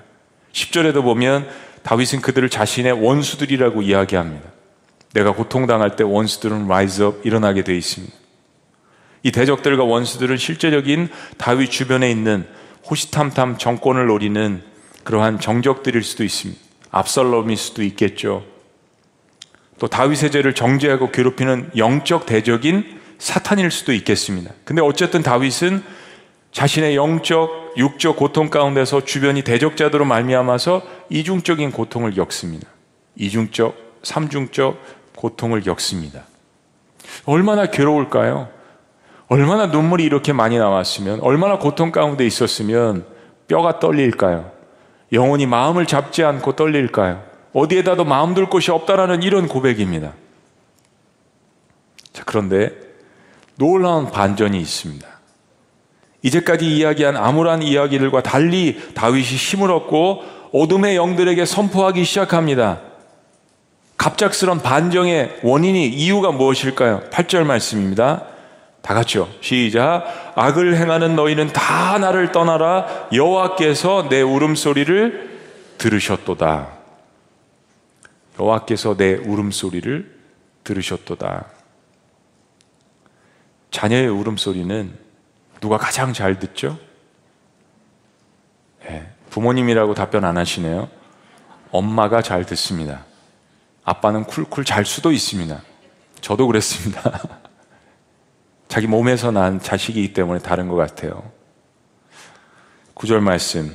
[0.53, 1.47] 10절에도 보면
[1.81, 4.47] 다윗은 그들을 자신의 원수들이라고 이야기합니다.
[5.13, 8.24] 내가 고통당할 때 원수들은 rise up 일어나게 되어 있습니다.
[9.25, 11.09] 이 대적들과 원수들은 실제적인
[11.39, 12.45] 다윗 주변에 있는
[12.87, 14.61] 호시탐탐 정권을 노리는
[15.03, 16.61] 그러한 정적들일 수도 있습니다.
[16.91, 18.45] 압살롬일 수도 있겠죠.
[19.79, 24.51] 또 다윗의 죄를 정죄하고 괴롭히는 영적 대적인 사탄일 수도 있겠습니다.
[24.63, 25.83] 근데 어쨌든 다윗은
[26.51, 32.67] 자신의 영적, 육적 고통 가운데서 주변이 대적자들로 말미암아서 이중적인 고통을 겪습니다.
[33.15, 36.25] 이중적, 삼중적 고통을 겪습니다.
[37.25, 38.54] 얼마나 괴로울까요?
[39.27, 43.05] 얼마나 눈물이 이렇게 많이 나왔으면, 얼마나 고통 가운데 있었으면
[43.47, 44.51] 뼈가 떨릴까요?
[45.11, 47.23] 영혼이 마음을 잡지 않고 떨릴까요?
[47.53, 50.13] 어디에다도 마음 둘 곳이 없다라는 이런 고백입니다.
[52.11, 52.71] 자, 그런데
[53.57, 55.07] 놀라운 반전이 있습니다.
[56.21, 62.81] 이제까지 이야기한 암울한 이야기들과 달리 다윗이 힘을 얻고 어둠의 영들에게 선포하기 시작합니다.
[63.97, 67.03] 갑작스런 반정의 원인이 이유가 무엇일까요?
[67.11, 68.34] 8절 말씀입니다.
[68.85, 69.27] 다 같이요.
[69.41, 70.33] 시작.
[70.35, 72.85] 악을 행하는 너희는 다 나를 떠나라.
[73.11, 75.39] 여호와께서 내 울음소리를
[75.79, 76.67] 들으셨도다.
[78.39, 80.19] 여호와께서 내 울음소리를
[80.63, 81.45] 들으셨도다.
[83.71, 84.93] 자녀의 울음소리는
[85.61, 86.77] 누가 가장 잘 듣죠?
[88.83, 90.89] 네, 부모님이라고 답변 안 하시네요.
[91.71, 93.03] 엄마가 잘 듣습니다.
[93.83, 95.59] 아빠는 쿨쿨 잘 수도 있습니다.
[96.21, 97.41] 저도 그랬습니다.
[98.67, 101.31] 자기 몸에서 난 자식이기 때문에 다른 것 같아요.
[102.93, 103.71] 구절 말씀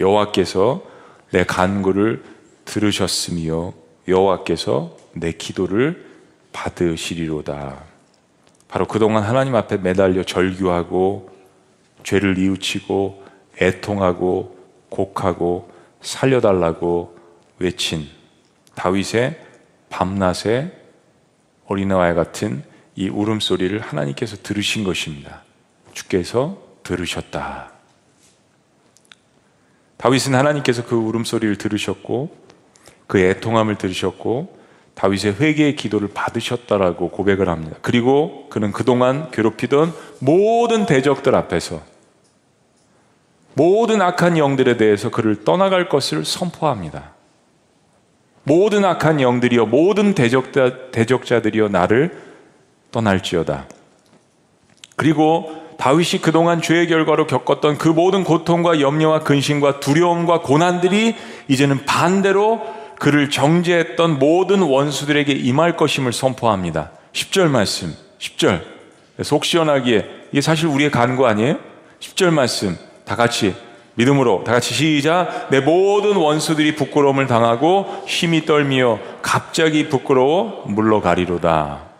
[0.00, 0.82] 여호와께서
[1.30, 2.24] 내 간구를
[2.64, 3.72] 들으셨으며
[4.08, 6.06] 여호와께서 내 기도를
[6.52, 7.82] 받으시리로다.
[8.68, 11.30] 바로 그동안 하나님 앞에 매달려 절규하고
[12.02, 13.24] 죄를 뉘우치고
[13.60, 14.56] 애통하고
[14.88, 15.70] 곡하고
[16.00, 17.16] 살려달라고
[17.58, 18.08] 외친
[18.74, 19.40] 다윗의
[19.90, 20.72] 밤낮의
[21.66, 22.62] 어린아이 같은
[22.96, 25.42] 이 울음소리를 하나님께서 들으신 것입니다.
[25.92, 27.72] 주께서 들으셨다.
[29.96, 32.36] 다윗은 하나님께서 그 울음소리를 들으셨고
[33.06, 34.58] 그 애통함을 들으셨고
[34.94, 37.76] 다윗의 회개의 기도를 받으셨다라고 고백을 합니다.
[37.82, 41.82] 그리고 그는 그동안 괴롭히던 모든 대적들 앞에서
[43.54, 47.12] 모든 악한 영들에 대해서 그를 떠나갈 것을 선포합니다.
[48.42, 52.23] 모든 악한 영들이여 모든 대적자, 대적자들이여 나를
[52.94, 53.66] 떠날지어다.
[54.96, 61.16] 그리고 다윗이 그동안 죄의 결과로 겪었던 그 모든 고통과 염려와 근심과 두려움과 고난들이
[61.48, 62.62] 이제는 반대로
[63.00, 66.92] 그를 정죄했던 모든 원수들에게 임할 것임을 선포합니다.
[67.12, 68.62] 10절 말씀, 10절.
[69.22, 71.58] 속 시원하기에 이게 사실 우리의 간구 아니에요?
[72.00, 73.54] 10절 말씀 다 같이
[73.94, 75.48] 믿음으로 다 같이 시작.
[75.50, 81.93] 내 모든 원수들이 부끄러움을 당하고 힘이 떨미어 갑자기 부끄러워 물러가리로다.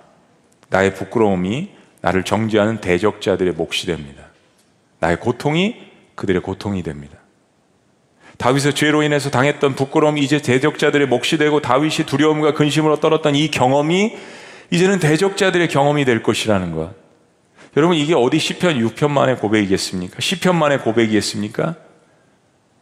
[0.74, 1.68] 나의 부끄러움이
[2.00, 4.24] 나를 정죄하는 대적자들의 몫이 됩니다.
[4.98, 5.76] 나의 고통이
[6.16, 7.16] 그들의 고통이 됩니다.
[8.38, 14.16] 다윗의 죄로 인해서 당했던 부끄러움이 이제 대적자들의 몫이 되고 다윗이 두려움과 근심으로 떨었던 이 경험이
[14.72, 16.92] 이제는 대적자들의 경험이 될 것이라는 것.
[17.76, 20.16] 여러분 이게 어디 시편 6편만의 고백이겠습니까?
[20.18, 21.76] 시편만의 고백이겠습니까?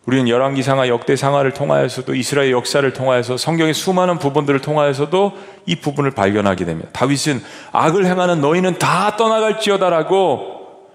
[0.04, 6.90] 우리는 열왕기상하 역대상하를 통하여서도 이스라엘 역사를 통하여서 성경의 수많은 부분들을 통하여서도 이 부분을 발견하게 됩니다.
[6.92, 7.40] 다윗은
[7.70, 10.88] 악을 행하는 너희는 다 떠나갈지어다라고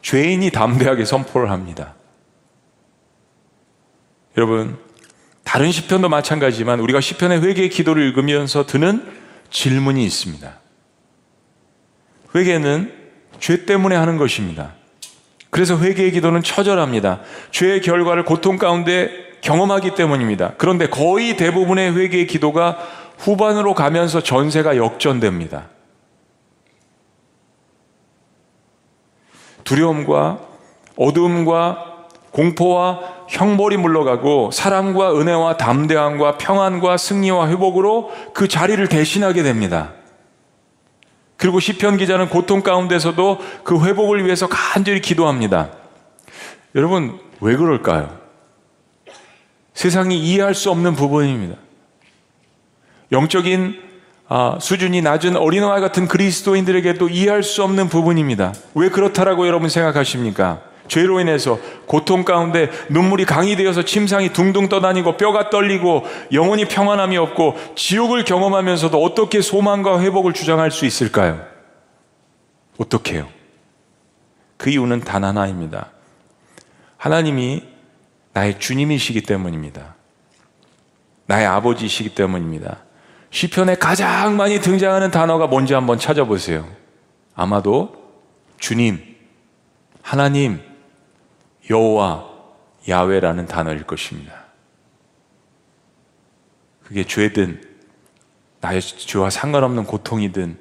[0.00, 1.94] 죄인이 담대하게 선포를 합니다.
[4.36, 4.78] 여러분
[5.44, 9.04] 다른 시편도 마찬가지지만 우리가 시편의 회개의 기도를 읽으면서 드는
[9.50, 10.58] 질문이 있습니다.
[12.34, 12.92] 회개는
[13.40, 14.72] 죄 때문에 하는 것입니다.
[15.54, 17.20] 그래서 회개의 기도는 처절합니다.
[17.52, 19.08] 죄의 결과를 고통 가운데
[19.40, 20.54] 경험하기 때문입니다.
[20.58, 22.76] 그런데 거의 대부분의 회개의 기도가
[23.18, 25.68] 후반으로 가면서 전세가 역전됩니다.
[29.62, 30.40] 두려움과
[30.96, 39.92] 어둠과 공포와 형벌이 물러가고 사랑과 은혜와 담대함과 평안과 승리와 회복으로 그 자리를 대신하게 됩니다.
[41.36, 45.70] 그리고 시편 기자는 고통 가운데서도 그 회복을 위해서 간절히 기도합니다.
[46.74, 48.18] 여러분 왜 그럴까요?
[49.74, 51.56] 세상이 이해할 수 없는 부분입니다.
[53.12, 53.82] 영적인
[54.26, 58.54] 아, 수준이 낮은 어린아이 같은 그리스도인들에게도 이해할 수 없는 부분입니다.
[58.74, 60.62] 왜 그렇다라고 여러분 생각하십니까?
[60.88, 67.56] 죄로 인해서 고통 가운데 눈물이 강이 되어서 침상이 둥둥 떠다니고 뼈가 떨리고 영혼이 평안함이 없고
[67.74, 71.44] 지옥을 경험하면서도 어떻게 소망과 회복을 주장할 수 있을까요?
[72.78, 73.28] 어떻게 해요?
[74.56, 75.90] 그 이유는 단 하나입니다.
[76.96, 77.62] 하나님이
[78.32, 79.94] 나의 주님이시기 때문입니다.
[81.26, 82.78] 나의 아버지이시기 때문입니다.
[83.30, 86.66] 시편에 가장 많이 등장하는 단어가 뭔지 한번 찾아보세요.
[87.34, 87.94] 아마도
[88.58, 89.02] 주님,
[90.02, 90.60] 하나님,
[91.70, 92.26] 여호와
[92.88, 94.44] 야외라는 단어일 것입니다.
[96.82, 97.62] 그게 죄든
[98.60, 100.58] 나의 죄와 상관없는 고통이든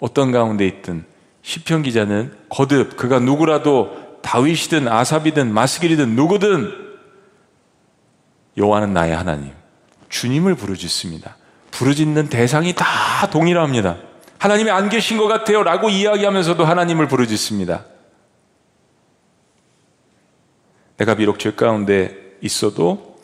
[0.00, 1.04] 어떤 가운데 있든
[1.42, 6.72] 시편 기자는 거듭 그가 누구라도 다윗이든 아삽이든 마스길이든 누구든
[8.56, 9.52] 여호와는 나의 하나님
[10.08, 11.36] 주님을 부르짖습니다.
[11.70, 12.84] 부르짖는 대상이 다
[13.30, 13.96] 동일합니다.
[14.38, 17.84] 하나님이 안 계신 것 같아요 라고 이야기하면서도 하나님을 부르짖습니다.
[20.96, 23.18] 내가 비록 죄 가운데 있어도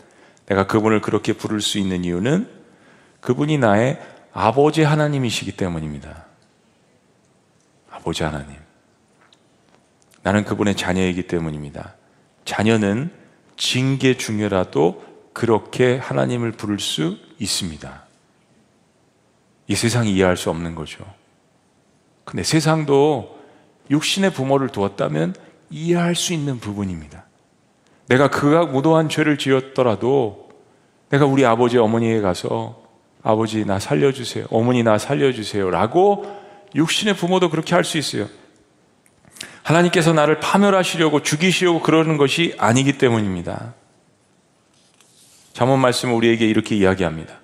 [0.46, 2.48] 내가 그분을 그렇게 부를 수 있는 이유는
[3.20, 4.00] 그분이 나의
[4.32, 6.26] 아버지 하나님이시기 때문입니다.
[7.90, 8.56] 아버지 하나님.
[10.22, 11.94] 나는 그분의 자녀이기 때문입니다.
[12.44, 13.10] 자녀는
[13.56, 18.04] 징계 중에라도 그렇게 하나님을 부를 수 있습니다.
[19.68, 21.04] 이 세상이 이해할 수 없는 거죠.
[22.24, 23.40] 근데 세상도
[23.90, 25.34] 육신의 부모를 두었다면
[25.70, 27.24] 이해할 수 있는 부분입니다.
[28.12, 30.50] 내가 그가 무도한 죄를 지었더라도
[31.08, 32.82] 내가 우리 아버지 어머니에 가서
[33.22, 34.48] 아버지 나 살려주세요.
[34.50, 35.70] 어머니 나 살려주세요.
[35.70, 36.26] 라고
[36.74, 38.28] 육신의 부모도 그렇게 할 수 있어요.
[39.62, 43.72] 하나님께서 나를 파멸하시려고 죽이시려고 그러는 것이 아니기 때문입니다.
[45.54, 47.40] 잠언 말씀은 우리에게 이렇게 이야기합니다.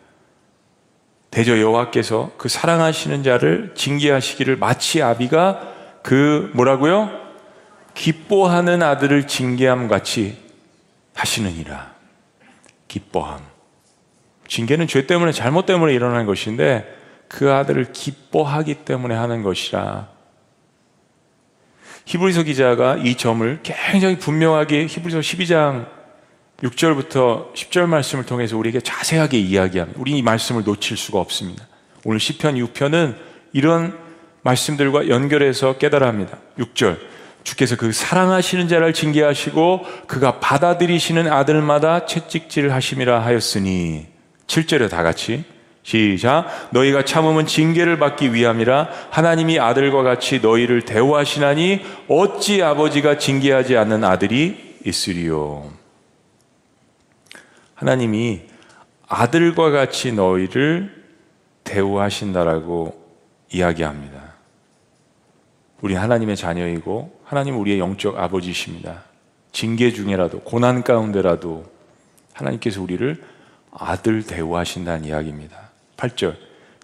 [1.31, 7.09] 대저 여호와께서 그 사랑하시는 자를 징계하시기를 마치 아비가 그 뭐라고요?
[7.95, 10.48] 기뻐하는 아들을 징계함 같이
[11.19, 11.95] 하시느니라.
[12.87, 13.41] 기뻐함.
[14.47, 16.97] 징계는 죄 때문에 잘못 때문에 일어나는 것인데
[17.29, 20.09] 그 아들을 기뻐하기 때문에 하는 것이라.
[22.07, 25.87] 히브리서 기자가 이 점을 굉장히 분명하게 히브리서 12장
[26.63, 30.01] 6절부터 10절 말씀을 통해서 우리에게 자세하게 이야기합니다.
[30.01, 31.67] 우리 이 말씀을 놓칠 수가 없습니다.
[32.05, 33.17] 오늘 10편, 6편은
[33.53, 33.99] 이런
[34.43, 36.39] 말씀들과 연결해서 깨달아 합니다.
[36.59, 36.99] 6절.
[37.49, 44.07] 주께서 그 사랑하시는 자를 징계하시고 그가 받아들이시는 아들마다 채찍질 하심이라 하였으니
[44.47, 45.45] 7절에 다 같이
[45.83, 54.05] 시작 너희가 참음은 징계를 받기 위함이라 하나님이 아들과 같이 너희를 대우하시나니 어찌 아버지가 징계하지 않는
[54.05, 55.73] 아들이 있으리요
[57.75, 58.43] 하나님이
[59.07, 60.99] 아들과 같이 너희를
[61.65, 63.09] 대우하신다라고
[63.51, 64.28] 이야기합니다.
[65.81, 69.05] 우리 하나님의 자녀이고 하나님 우리의 영적 아버지십니다.
[69.53, 71.65] 징계 중에라도 고난 가운데라도
[72.33, 73.23] 하나님께서 우리를
[73.71, 75.71] 아들 대우하신다는 이야기입니다.
[75.97, 76.37] 8절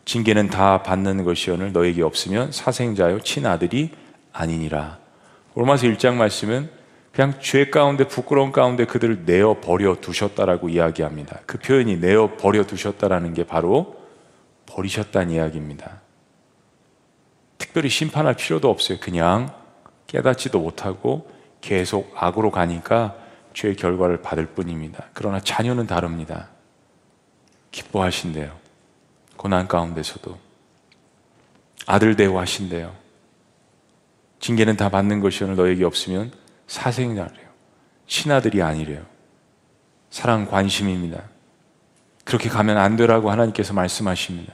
[0.04, 3.90] 징계는 다 받는 것이오늘 너에게 없으면 사생자요 친아들이
[4.32, 4.98] 아니니라.
[5.54, 6.68] 로마서 1장 말씀은
[7.12, 11.40] 그냥 죄 가운데 부끄러운 가운데 그들을 내어 버려 두셨다라고 이야기합니다.
[11.46, 13.96] 그 표현이 내어 버려 두셨다라는 게 바로
[14.66, 16.03] 버리셨다는 이야기입니다.
[17.64, 18.98] 특별히 심판할 필요도 없어요.
[19.00, 19.50] 그냥
[20.06, 21.30] 깨닫지도 못하고
[21.62, 23.16] 계속 악으로 가니까
[23.54, 25.06] 죄의 결과를 받을 뿐입니다.
[25.14, 26.50] 그러나 자녀는 다릅니다.
[27.70, 28.54] 기뻐하신대요.
[29.38, 30.38] 고난 가운데서도.
[31.86, 32.94] 아들 대우하신대요.
[34.40, 36.32] 징계는 다 받는 것이 오늘 너에게 없으면
[36.66, 37.48] 사생자래요.
[38.06, 39.06] 신하들이 아니래요.
[40.10, 41.22] 사랑 관심입니다.
[42.24, 44.52] 그렇게 가면 안 되라고 하나님께서 말씀하십니다.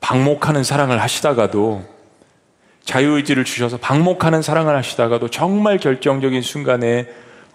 [0.00, 1.84] 방목하는 사랑을 하시다가도
[2.84, 7.06] 자유의지를 주셔서 방목하는 사랑을 하시다가도 정말 결정적인 순간에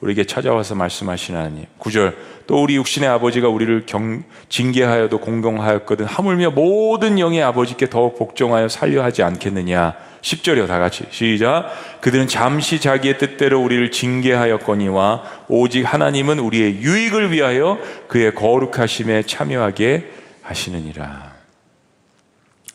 [0.03, 1.65] 우리에게 찾아와서 말씀하시는 하나님.
[1.79, 2.13] 9절.
[2.45, 6.05] 또 우리 육신의 아버지가 우리를 경, 징계하여도 공경하였거든.
[6.05, 9.95] 하물며 모든 영의 아버지께 더욱 복종하여 살려 하지 않겠느냐.
[10.21, 10.67] 10절이요.
[10.67, 11.05] 다 같이.
[11.09, 11.71] 시작.
[12.01, 21.32] 그들은 잠시 자기의 뜻대로 우리를 징계하였거니와 오직 하나님은 우리의 유익을 위하여 그의 거룩하심에 참여하게 하시느니라.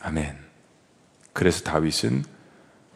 [0.01, 0.37] 아멘.
[1.33, 2.23] 그래서 다윗은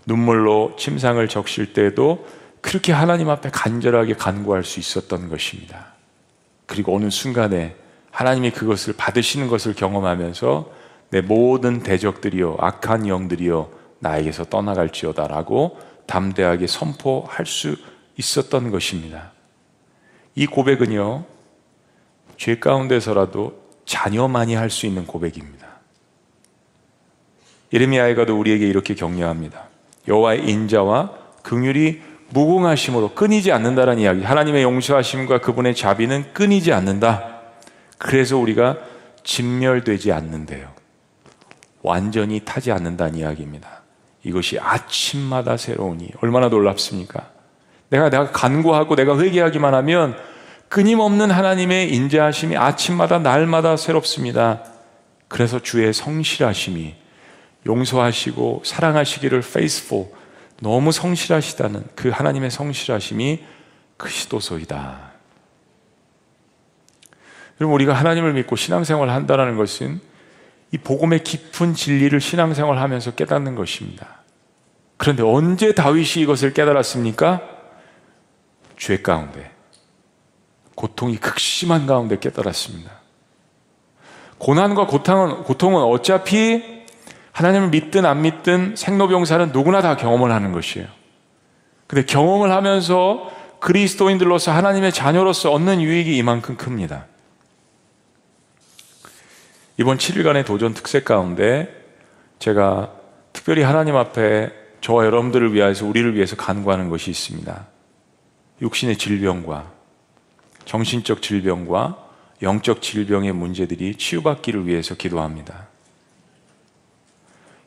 [0.05, 2.27] 눈물로 침상을 적실 때에도
[2.61, 5.93] 그렇게 하나님 앞에 간절하게 간구할 수 있었던 것입니다.
[6.65, 7.75] 그리고 어느 순간에
[8.11, 10.71] 하나님이 그것을 받으시는 것을 경험하면서
[11.09, 17.75] 내 모든 대적들이요, 악한 영들이요, 나에게서 떠나갈지어다라고 담대하게 선포할 수
[18.17, 19.31] 있었던 것입니다.
[20.35, 21.25] 이 고백은요,
[22.37, 25.62] 죄 가운데서라도 자녀만이 할 수 있는 고백입니다.
[27.73, 29.63] 예레미야가도 우리에게 이렇게 격려합니다.
[30.07, 31.11] 여호와의 인자와
[31.41, 31.99] 긍휼이
[32.29, 34.23] 무궁하심으로 끊이지 않는다는 이야기.
[34.23, 37.41] 하나님의 용서하심과 그분의 자비는 끊이지 않는다.
[37.97, 38.77] 그래서 우리가
[39.23, 40.69] 진멸되지 않는데요.
[41.81, 43.81] 완전히 타지 않는다는 이야기입니다.
[44.23, 47.29] 이것이 아침마다 새로우니 얼마나 놀랍습니까?
[47.89, 50.15] 내가 내가 간구하고 내가 회개하기만 하면
[50.69, 54.63] 끊임없는 하나님의 인자하심이 아침마다 날마다 새롭습니다.
[55.27, 56.95] 그래서 주의 성실하심이
[57.65, 60.07] 용서하시고 사랑하시기를 faithful
[60.61, 63.43] 너무 성실하시다는 그 하나님의 성실하심이
[63.97, 65.11] 크시도소이다.
[67.61, 70.01] 여러분 우리가 하나님을 믿고 신앙생활을 한다는 것은
[70.71, 74.23] 이 복음의 깊은 진리를 신앙생활 하면서 깨닫는 것입니다.
[74.97, 77.41] 그런데 언제 다윗이 이것을 깨달았습니까?
[78.77, 79.51] 죄 가운데.
[80.75, 82.91] 고통이 극심한 가운데 깨달았습니다.
[84.39, 86.82] 고난과 고통은, 고통은 어차피
[87.33, 90.87] 하나님을 믿든 안 믿든 생로병사는 누구나 다 경험을 하는 것이에요.
[91.87, 97.07] 근데 경험을 하면서 그리스도인들로서 하나님의 자녀로서 얻는 유익이 이만큼 큽니다.
[99.77, 101.73] 이번 7일간의 도전 특색 가운데
[102.39, 102.91] 제가
[103.31, 107.67] 특별히 하나님 앞에 저와 여러분들을 위해서 우리를 위해서 간구하는 것이 있습니다.
[108.61, 109.71] 육신의 질병과
[110.65, 111.97] 정신적 질병과
[112.41, 115.72] 영적 질병의 문제들이 치유받기를 위해서 기도합니다.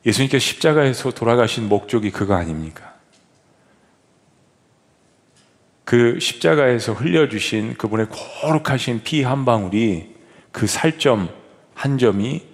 [0.06, 2.94] 예수님께서 십자가에서 돌아가신 목적이 그거 아닙니까?
[5.84, 8.06] 그 십자가에서 흘려주신 그분의
[8.40, 10.14] 거룩하신 피 한 방울이
[10.52, 11.28] 그 살점
[11.74, 12.46] 한 점이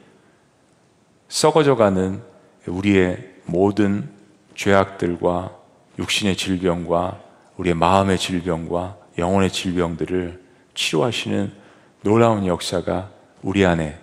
[1.28, 2.22] 썩어져 가는
[2.66, 4.11] 우리의 모든
[4.55, 5.57] 죄악들과
[5.98, 7.20] 육신의 질병과
[7.57, 10.42] 우리의 마음의 질병과 영혼의 질병들을
[10.74, 11.53] 치료하시는
[12.03, 13.11] 놀라운 역사가
[13.42, 13.98] 우리 안에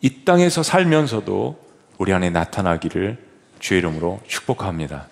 [0.00, 1.63] 이 땅에서 살면서도
[2.04, 3.16] 우리 안에 나타나기를
[3.60, 5.06] 주의 이름으로 축복합니다.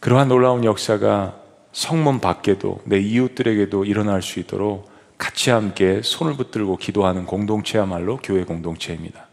[0.00, 1.36] 그러한 놀라운 역사가
[1.72, 9.26] 성문 밖에도 내 이웃들에게도 일어날 수 있도록 같이 함께 손을 붙들고 기도하는 공동체야말로 교회 공동체입니다.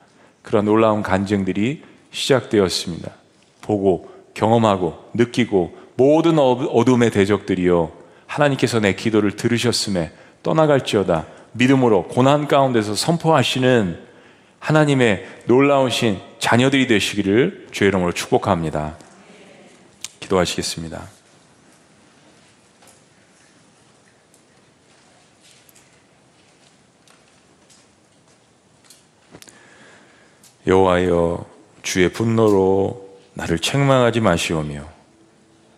[0.44, 3.12] 그런 놀라운 간증들이 시작되었습니다.
[3.60, 7.92] 보고 경험하고 느끼고 모든 어둠의 대적들이요
[8.28, 14.11] 하나님께서 내 기도를 들으셨음에 떠나갈지어다 믿음으로 고난 가운데서 선포하시는
[14.62, 18.96] 하나님의 놀라우신 자녀들이 되시기를 주의 이름으로 축복합니다.
[20.20, 21.10] 기도하시겠습니다.
[30.68, 31.46] 여호와여
[31.82, 34.88] 주의 분노로 나를 책망하지 마시오며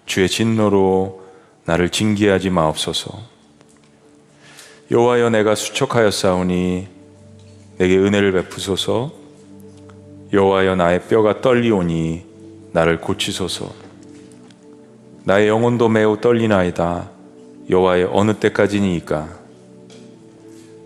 [0.05, 1.23] 주의 진노로
[1.63, 3.17] 나를 징계하지 마옵소서.
[4.91, 6.92] 여호와여 내가 수척하였사오니
[7.83, 9.11] 내게 은혜를 베푸소서.
[10.31, 12.23] 여호와여 나의 뼈가 떨리오니
[12.71, 13.69] 나를 고치소서.
[15.25, 17.09] 나의 영혼도 매우 떨리나이다.
[17.69, 19.27] 여호와여 어느 때까지니이까?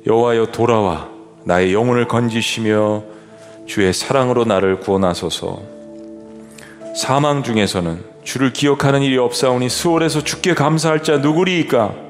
[0.08, 1.08] 여호와여 돌아와.
[1.44, 3.04] 나의 영혼을 건지시며
[3.68, 5.62] 주의 사랑으로 나를 구원하소서.
[6.96, 12.07] 사망 중에서는 주를 기억하는 일이 없사오니 수월에서 주께 감사할 자 누구리이까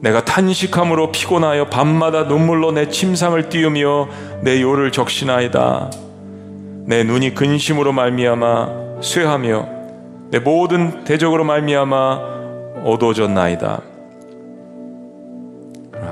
[0.00, 4.08] 내가 탄식함으로 피곤하여 밤마다 눈물로 내 침상을 띄우며
[4.42, 5.90] 내 요를 적시나이다.
[6.86, 9.68] 내 눈이 근심으로 말미암아 쇠하며
[10.30, 12.20] 내 모든 대적으로 말미암아
[12.84, 13.82] 어두워졌나이다.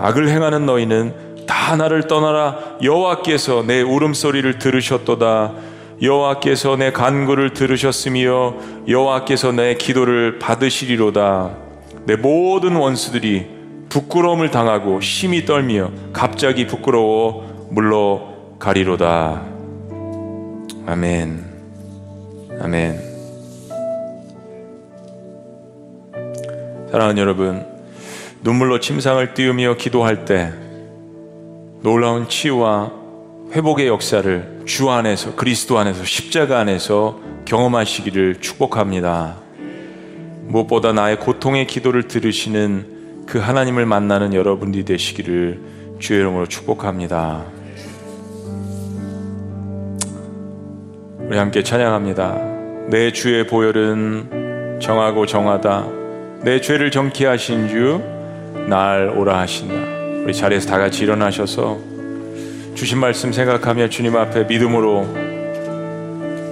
[0.01, 5.53] 악을 행하는 너희는 다 나를 떠나라 여호와께서 내 울음소리를 들으셨도다
[6.03, 8.55] 여호와께서 내 간구를 들으셨으며
[8.87, 11.51] 여호와께서 내 기도를 받으시리로다.
[12.05, 13.58] 내 모든 원수들이
[13.89, 19.43] 부끄러움을 당하고 심히 떨며 갑자기 부끄러워 물러가리로다.
[20.87, 21.45] 아멘.
[22.61, 23.09] 아멘.
[26.91, 27.67] 사랑하는 여러분,
[28.43, 30.53] 눈물로 침상을 띄우며 기도할 때
[31.83, 32.93] 놀라운 치유와
[33.53, 39.37] 회복의 역사를 주 안에서 그리스도 안에서 십자가 안에서 경험하시기를 축복합니다.
[40.47, 42.98] 무엇보다 나의 고통의 기도를 들으시는
[43.29, 45.61] 그 하나님을 만나는 여러분들이 되시기를
[45.99, 47.45] 주의 이름으로 축복합니다.
[51.19, 52.89] 우리 함께 찬양합니다.
[52.89, 55.87] 내 주의 보혈은 정하고 정하다.
[56.43, 58.19] 내 죄를 정케 하신 주
[58.69, 59.75] 날 오라 하신다.
[60.25, 61.79] 우리 자리에서 다 같이 일어나셔서
[62.75, 65.07] 주신 말씀 생각하며 주님 앞에 믿음으로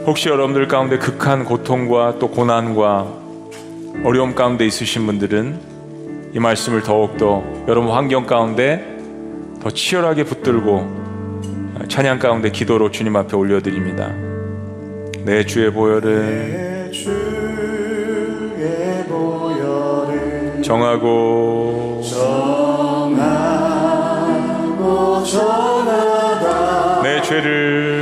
[0.07, 3.07] 혹시 여러분들 가운데 극한 고통과 또 고난과
[4.05, 5.76] 어려움 가운데 있으신 분들은
[6.37, 8.99] 이 말씀을 더욱더 여러분 환경 가운데
[9.63, 14.13] 더 치열하게 붙들고 찬양 가운데 기도로 주님 앞에 올려드립니다.
[15.25, 16.93] 내 주의 보혈은
[20.63, 22.45] 정하고 정하고
[25.25, 27.96] 정하다 내 죄를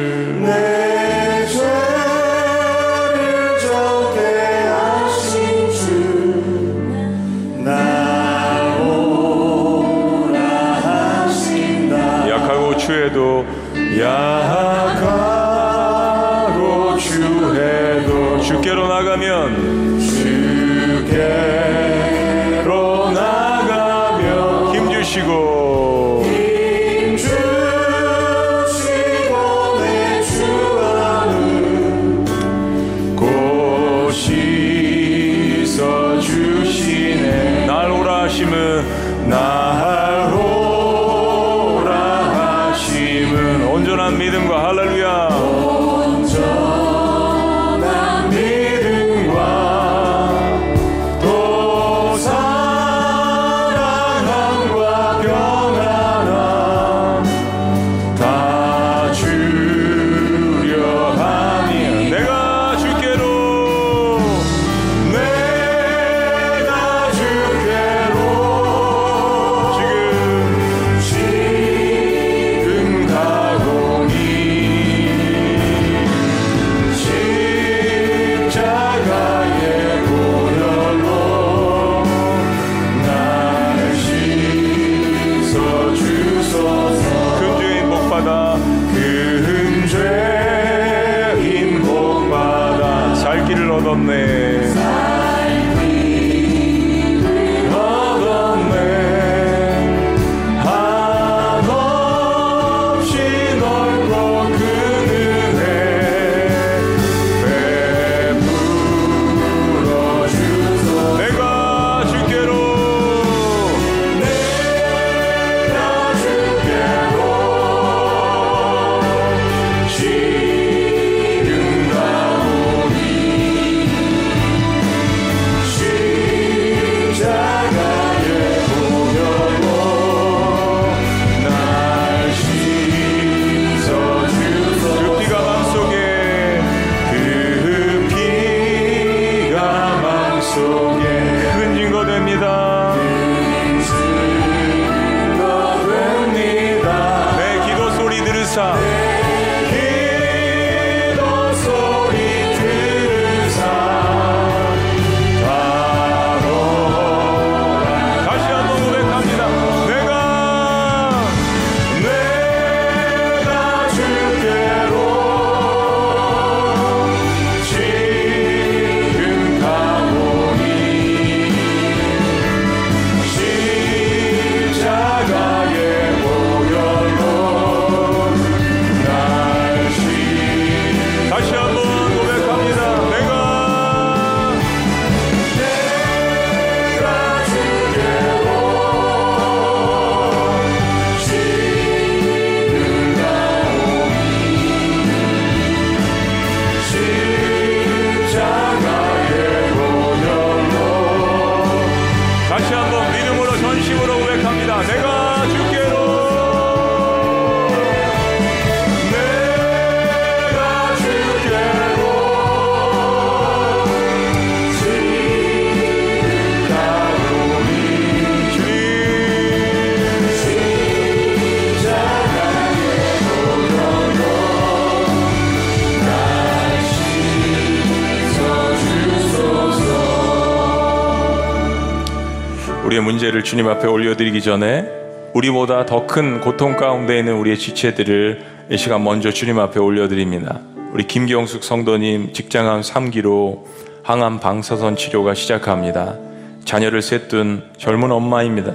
[233.45, 234.86] 주님 앞에 올려드리기 전에
[235.34, 240.61] 우리보다 더 큰 고통 가운데 있는 우리의 지체들을 이 시간 먼저 주님 앞에 올려드립니다.
[240.92, 243.64] 우리 김경숙 성도님 직장암 3기로
[244.03, 246.16] 항암 방사선 치료가 시작합니다.
[246.64, 248.72] 자녀를 셋둔 젊은 엄마입니다.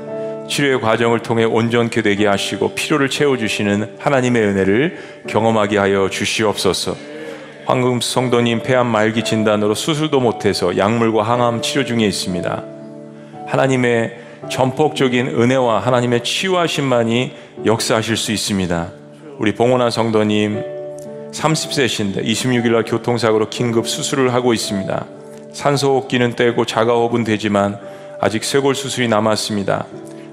[0.47, 4.97] 치료의 과정을 통해 온전케 되게 하시고 필요를 채워주시는 하나님의 은혜를
[5.27, 6.95] 경험하게 하여 주시옵소서.
[7.65, 12.63] 황금수 성도님 폐암 말기 진단으로 수술도 못해서 약물과 항암 치료 중에 있습니다.
[13.47, 17.33] 하나님의 전폭적인 은혜와 하나님의 치유하심만이
[17.65, 18.91] 역사하실 수 있습니다.
[19.37, 20.63] 우리 봉원한 성도님
[21.31, 25.05] 30세신데 26일 날 교통사고로 긴급 수술을 하고 있습니다.
[25.53, 27.77] 산소호흡기는 떼고 자가호흡은 되지만
[28.21, 29.85] 아직 쇄골 수술이 남았습니다.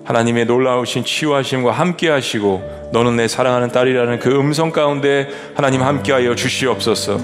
[0.04, 7.18] 하나님의 놀라우신 치유하심과 함께 하시고 너는 내 사랑하는 딸이라는 그 음성 가운데 하나님 함께하여 주시옵소서.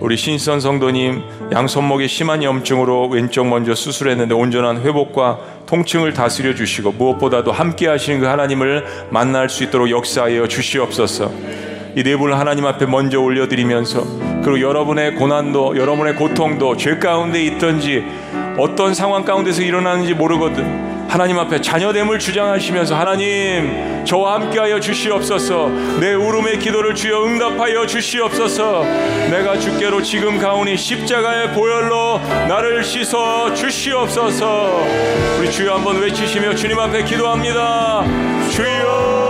[0.00, 1.22] 우리 신선 성도님
[1.52, 8.26] 양손목에 심한 염증으로 왼쪽 먼저 수술했는데 온전한 회복과 통증을 다스려 주시고 무엇보다도 함께 하시는 그
[8.26, 11.32] 하나님을 만날 수 있도록 역사하여 주시옵소서.
[11.96, 14.04] 이네 분을 하나님 앞에 먼저 올려드리면서
[14.44, 18.04] 그리고 여러분의 고난도 여러분의 고통도 죄 가운데 있던지
[18.56, 25.70] 어떤 상황 가운데서 일어나는지 모르거든 하나님 앞에 자녀됨을 주장하시면서 하나님 저와 함께하여 주시옵소서.
[26.00, 28.84] 내 울음의 기도를 주여 응답하여 주시옵소서.
[29.30, 34.84] 내가 주께로 지금 가오니 십자가의 보혈로 나를 씻어 주시옵소서.
[35.38, 38.04] 우리 주여 한번 외치시며 주님 앞에 기도합니다.
[38.50, 39.27] 주여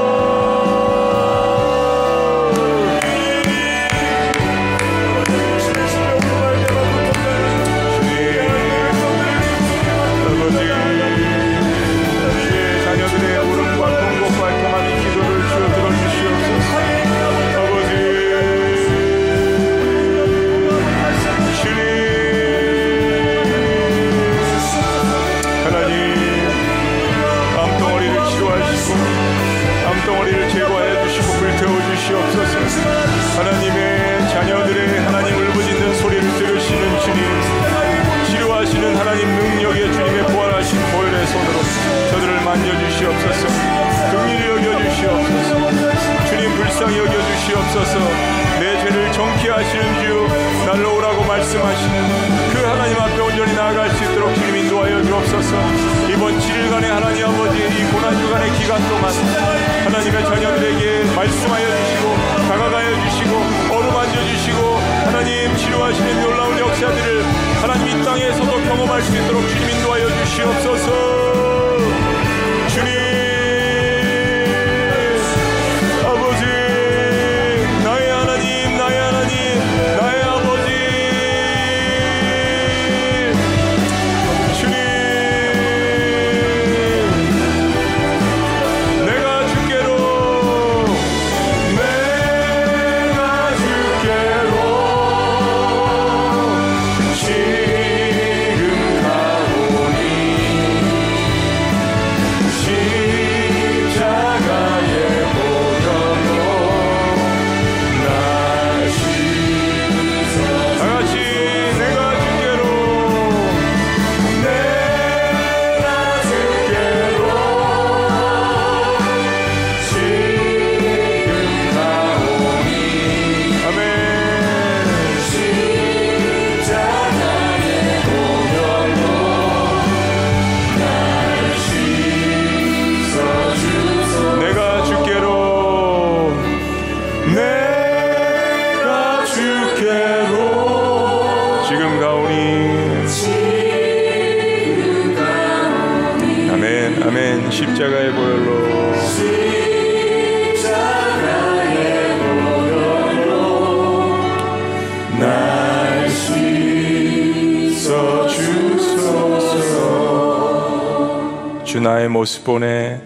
[161.80, 163.00] 나의 모습 보네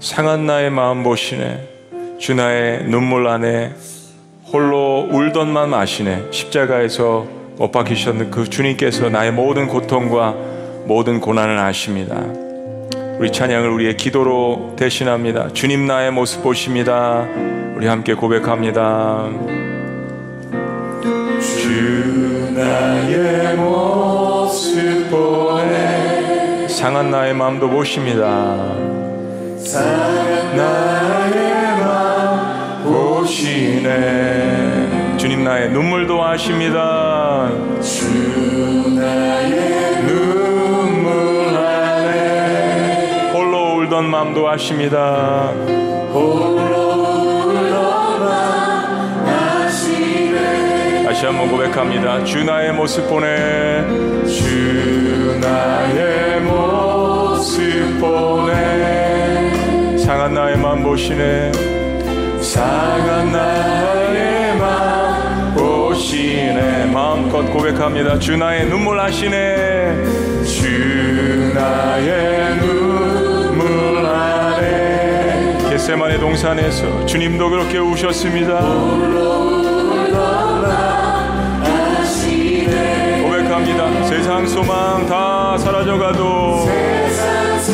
[0.00, 1.68] 상한 나의 마음 보시네
[2.18, 3.72] 주 나의 눈물 안에
[4.52, 6.28] 홀로 울던만 마시네.
[6.30, 7.26] 십자가에서
[7.58, 10.34] 못 박히셨는 그 주님께서 나의 모든 고통과
[10.86, 12.16] 모든 고난을 아십니다.
[13.18, 15.52] 우리 찬양을 우리의 기도로 대신합니다.
[15.52, 17.26] 주님 나의 모습 보십니다.
[17.76, 19.28] 우리 함께 고백합니다.
[21.40, 25.47] 주 나의 모습 보네
[26.78, 28.22] 상한 나의 마음도 보십니다.
[29.58, 33.96] 상한 나의 마음 보시네.
[35.16, 37.50] 주님 나의 눈물도 아십니다.
[37.80, 45.52] 주 나의 눈물 안에 울던 마음도 아십니다.
[51.18, 52.22] 다시 한번 고백합니다.
[52.22, 53.84] 주 나의 모습 보내
[54.24, 61.50] 주 나의 모습 보내 상한 나의 맘 보시네
[62.40, 68.16] 상한 나의 맘 보시네 마음껏 고백합니다.
[68.20, 69.96] 주 나의 눈물 하시네
[70.44, 79.57] 주 나의 눈물 하네 겟세만의 동산에서 주님도 그렇게 우셨습니다.
[84.18, 87.68] 세상 소망 다 사라져가도 다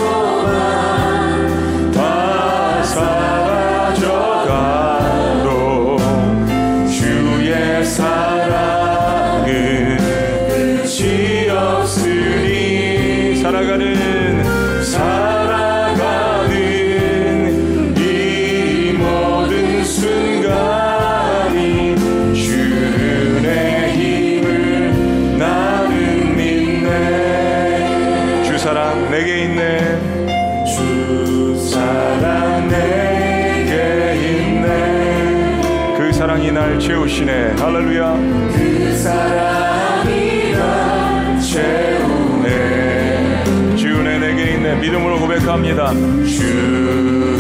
[36.75, 37.55] 날 채우시네.
[37.57, 38.17] 할렐루야.
[38.53, 42.57] 그 사랑이 날 채우네.
[43.77, 44.75] 주내 내게 있네.
[44.81, 45.93] 믿음으로 고백합니다.
[46.27, 47.34] 주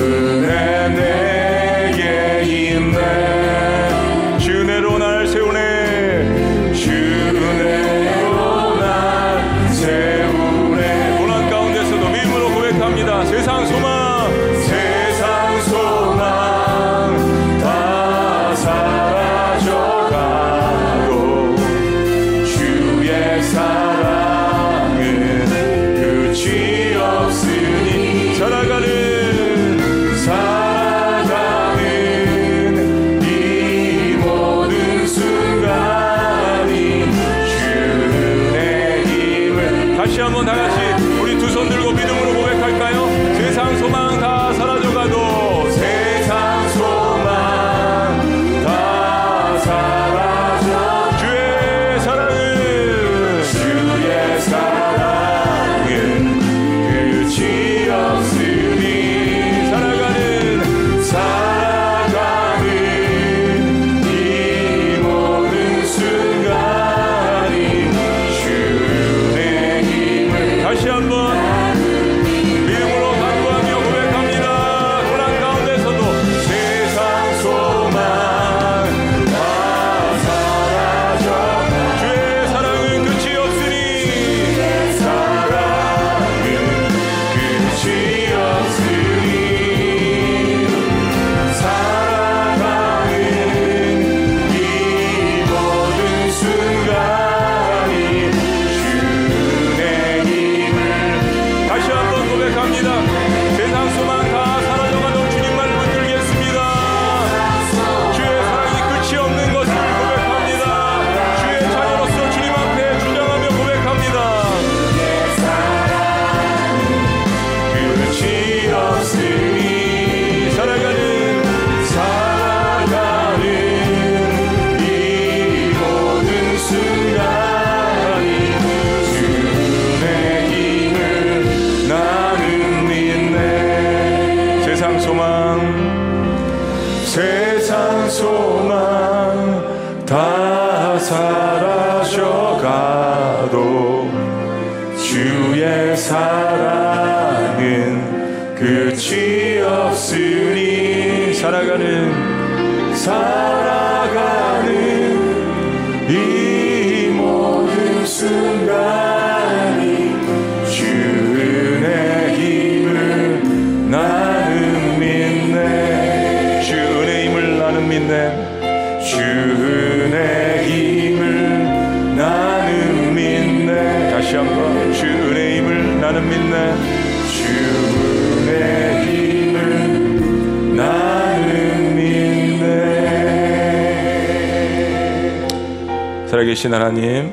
[186.65, 187.33] 살아계신 하나님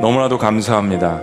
[0.00, 1.20] 너무나도 감사합니다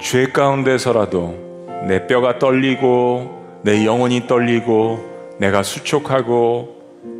[0.00, 6.76] 죄 가운데서라도 내 뼈가 떨리고 내 영혼이 떨리고 내가 수촉하고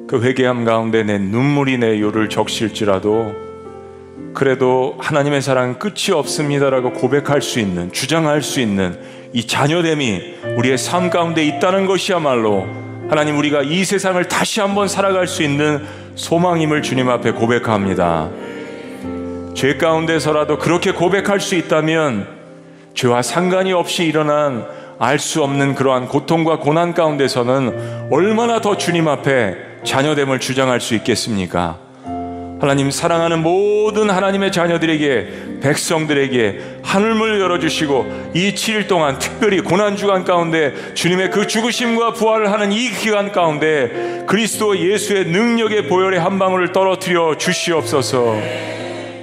[0.08, 3.32] 그 회개함 가운데 내 눈물이 내 요를 적실지라도
[4.34, 8.98] 그래도 하나님의 사랑은 끝이 없습니다라고 고백할 수 있는 주장할 수 있는
[9.32, 12.66] 이 자녀됨이 우리의 삶 가운데 있다는 것이야말로
[13.08, 18.30] 하나님 우리가 이 세상을 다시 한번 살아갈 수 있는 소망임을 주님 앞에 고백합니다.
[19.62, 22.26] 죄 가운데서라도 그렇게 고백할 수 있다면
[22.94, 24.66] 죄와 상관이 없이 일어난
[24.98, 29.54] 알 수 없는 그러한 고통과 고난 가운데서는 얼마나 더 주님 앞에
[29.84, 31.78] 자녀됨을 주장할 수 있겠습니까?
[32.60, 40.74] 하나님 사랑하는 모든 하나님의 자녀들에게 백성들에게 하늘문을 열어주시고 이 7일 동안 특별히 고난 주간 가운데
[40.94, 47.38] 주님의 그 죽으심과 부활을 하는 이 기간 가운데 그리스도 예수의 능력의 보혈의 한 방울을 떨어뜨려
[47.38, 48.81] 주시옵소서.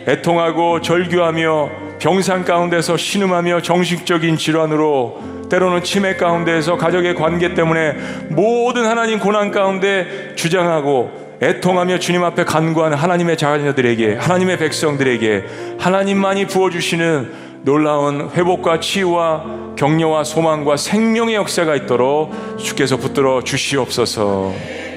[0.09, 7.93] 애통하고 절규하며 병상 가운데서 신음하며 정식적인 질환으로 때로는 치매 가운데에서 가족의 관계 때문에
[8.29, 15.43] 모든 하나님 고난 가운데 주장하고 애통하며 주님 앞에 간구하는 하나님의 자녀들에게 하나님의 백성들에게
[15.79, 24.88] 하나님만이 부어주시는 놀라운 회복과 치유와 격려와 소망과 생명의 역사가 있도록 주께서 붙들어 주시옵소서.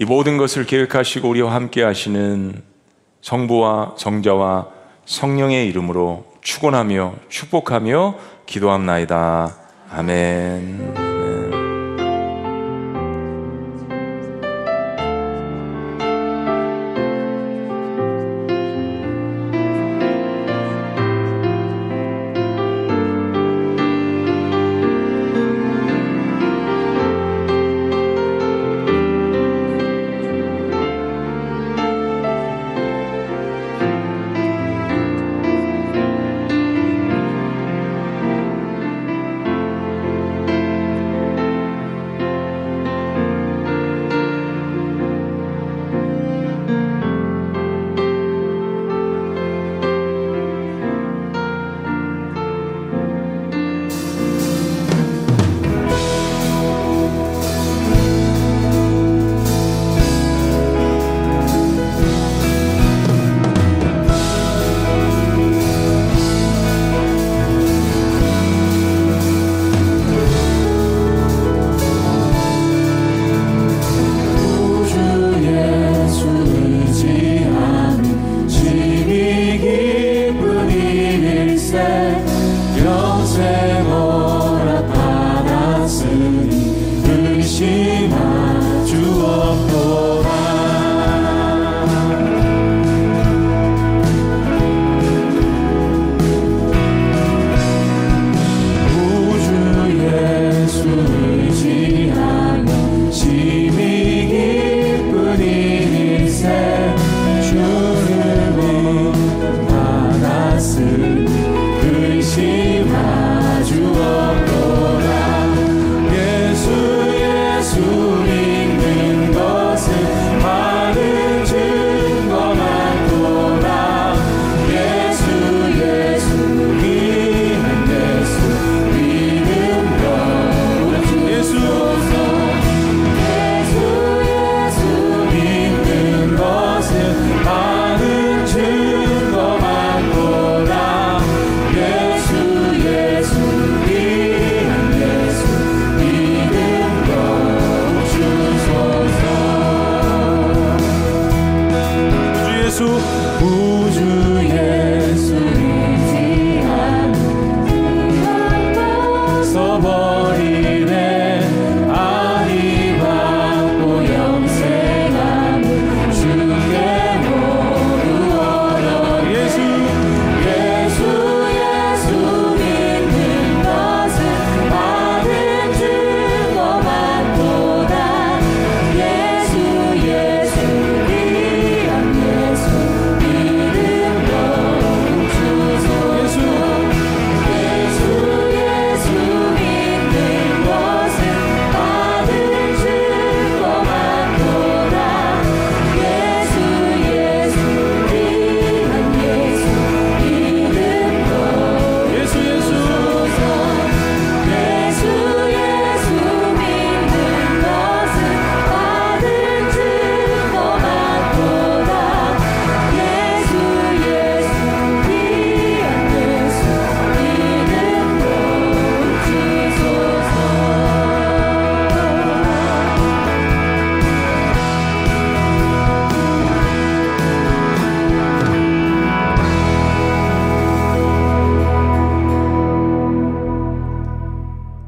[0.00, 2.62] 이 모든 것을 계획하시고 우리와 함께 하시는
[3.20, 4.68] 성부와 성자와
[5.04, 8.14] 성령의 이름으로 축원하며 축복하며
[8.46, 9.54] 기도합나이다.
[9.90, 11.51] 아멘.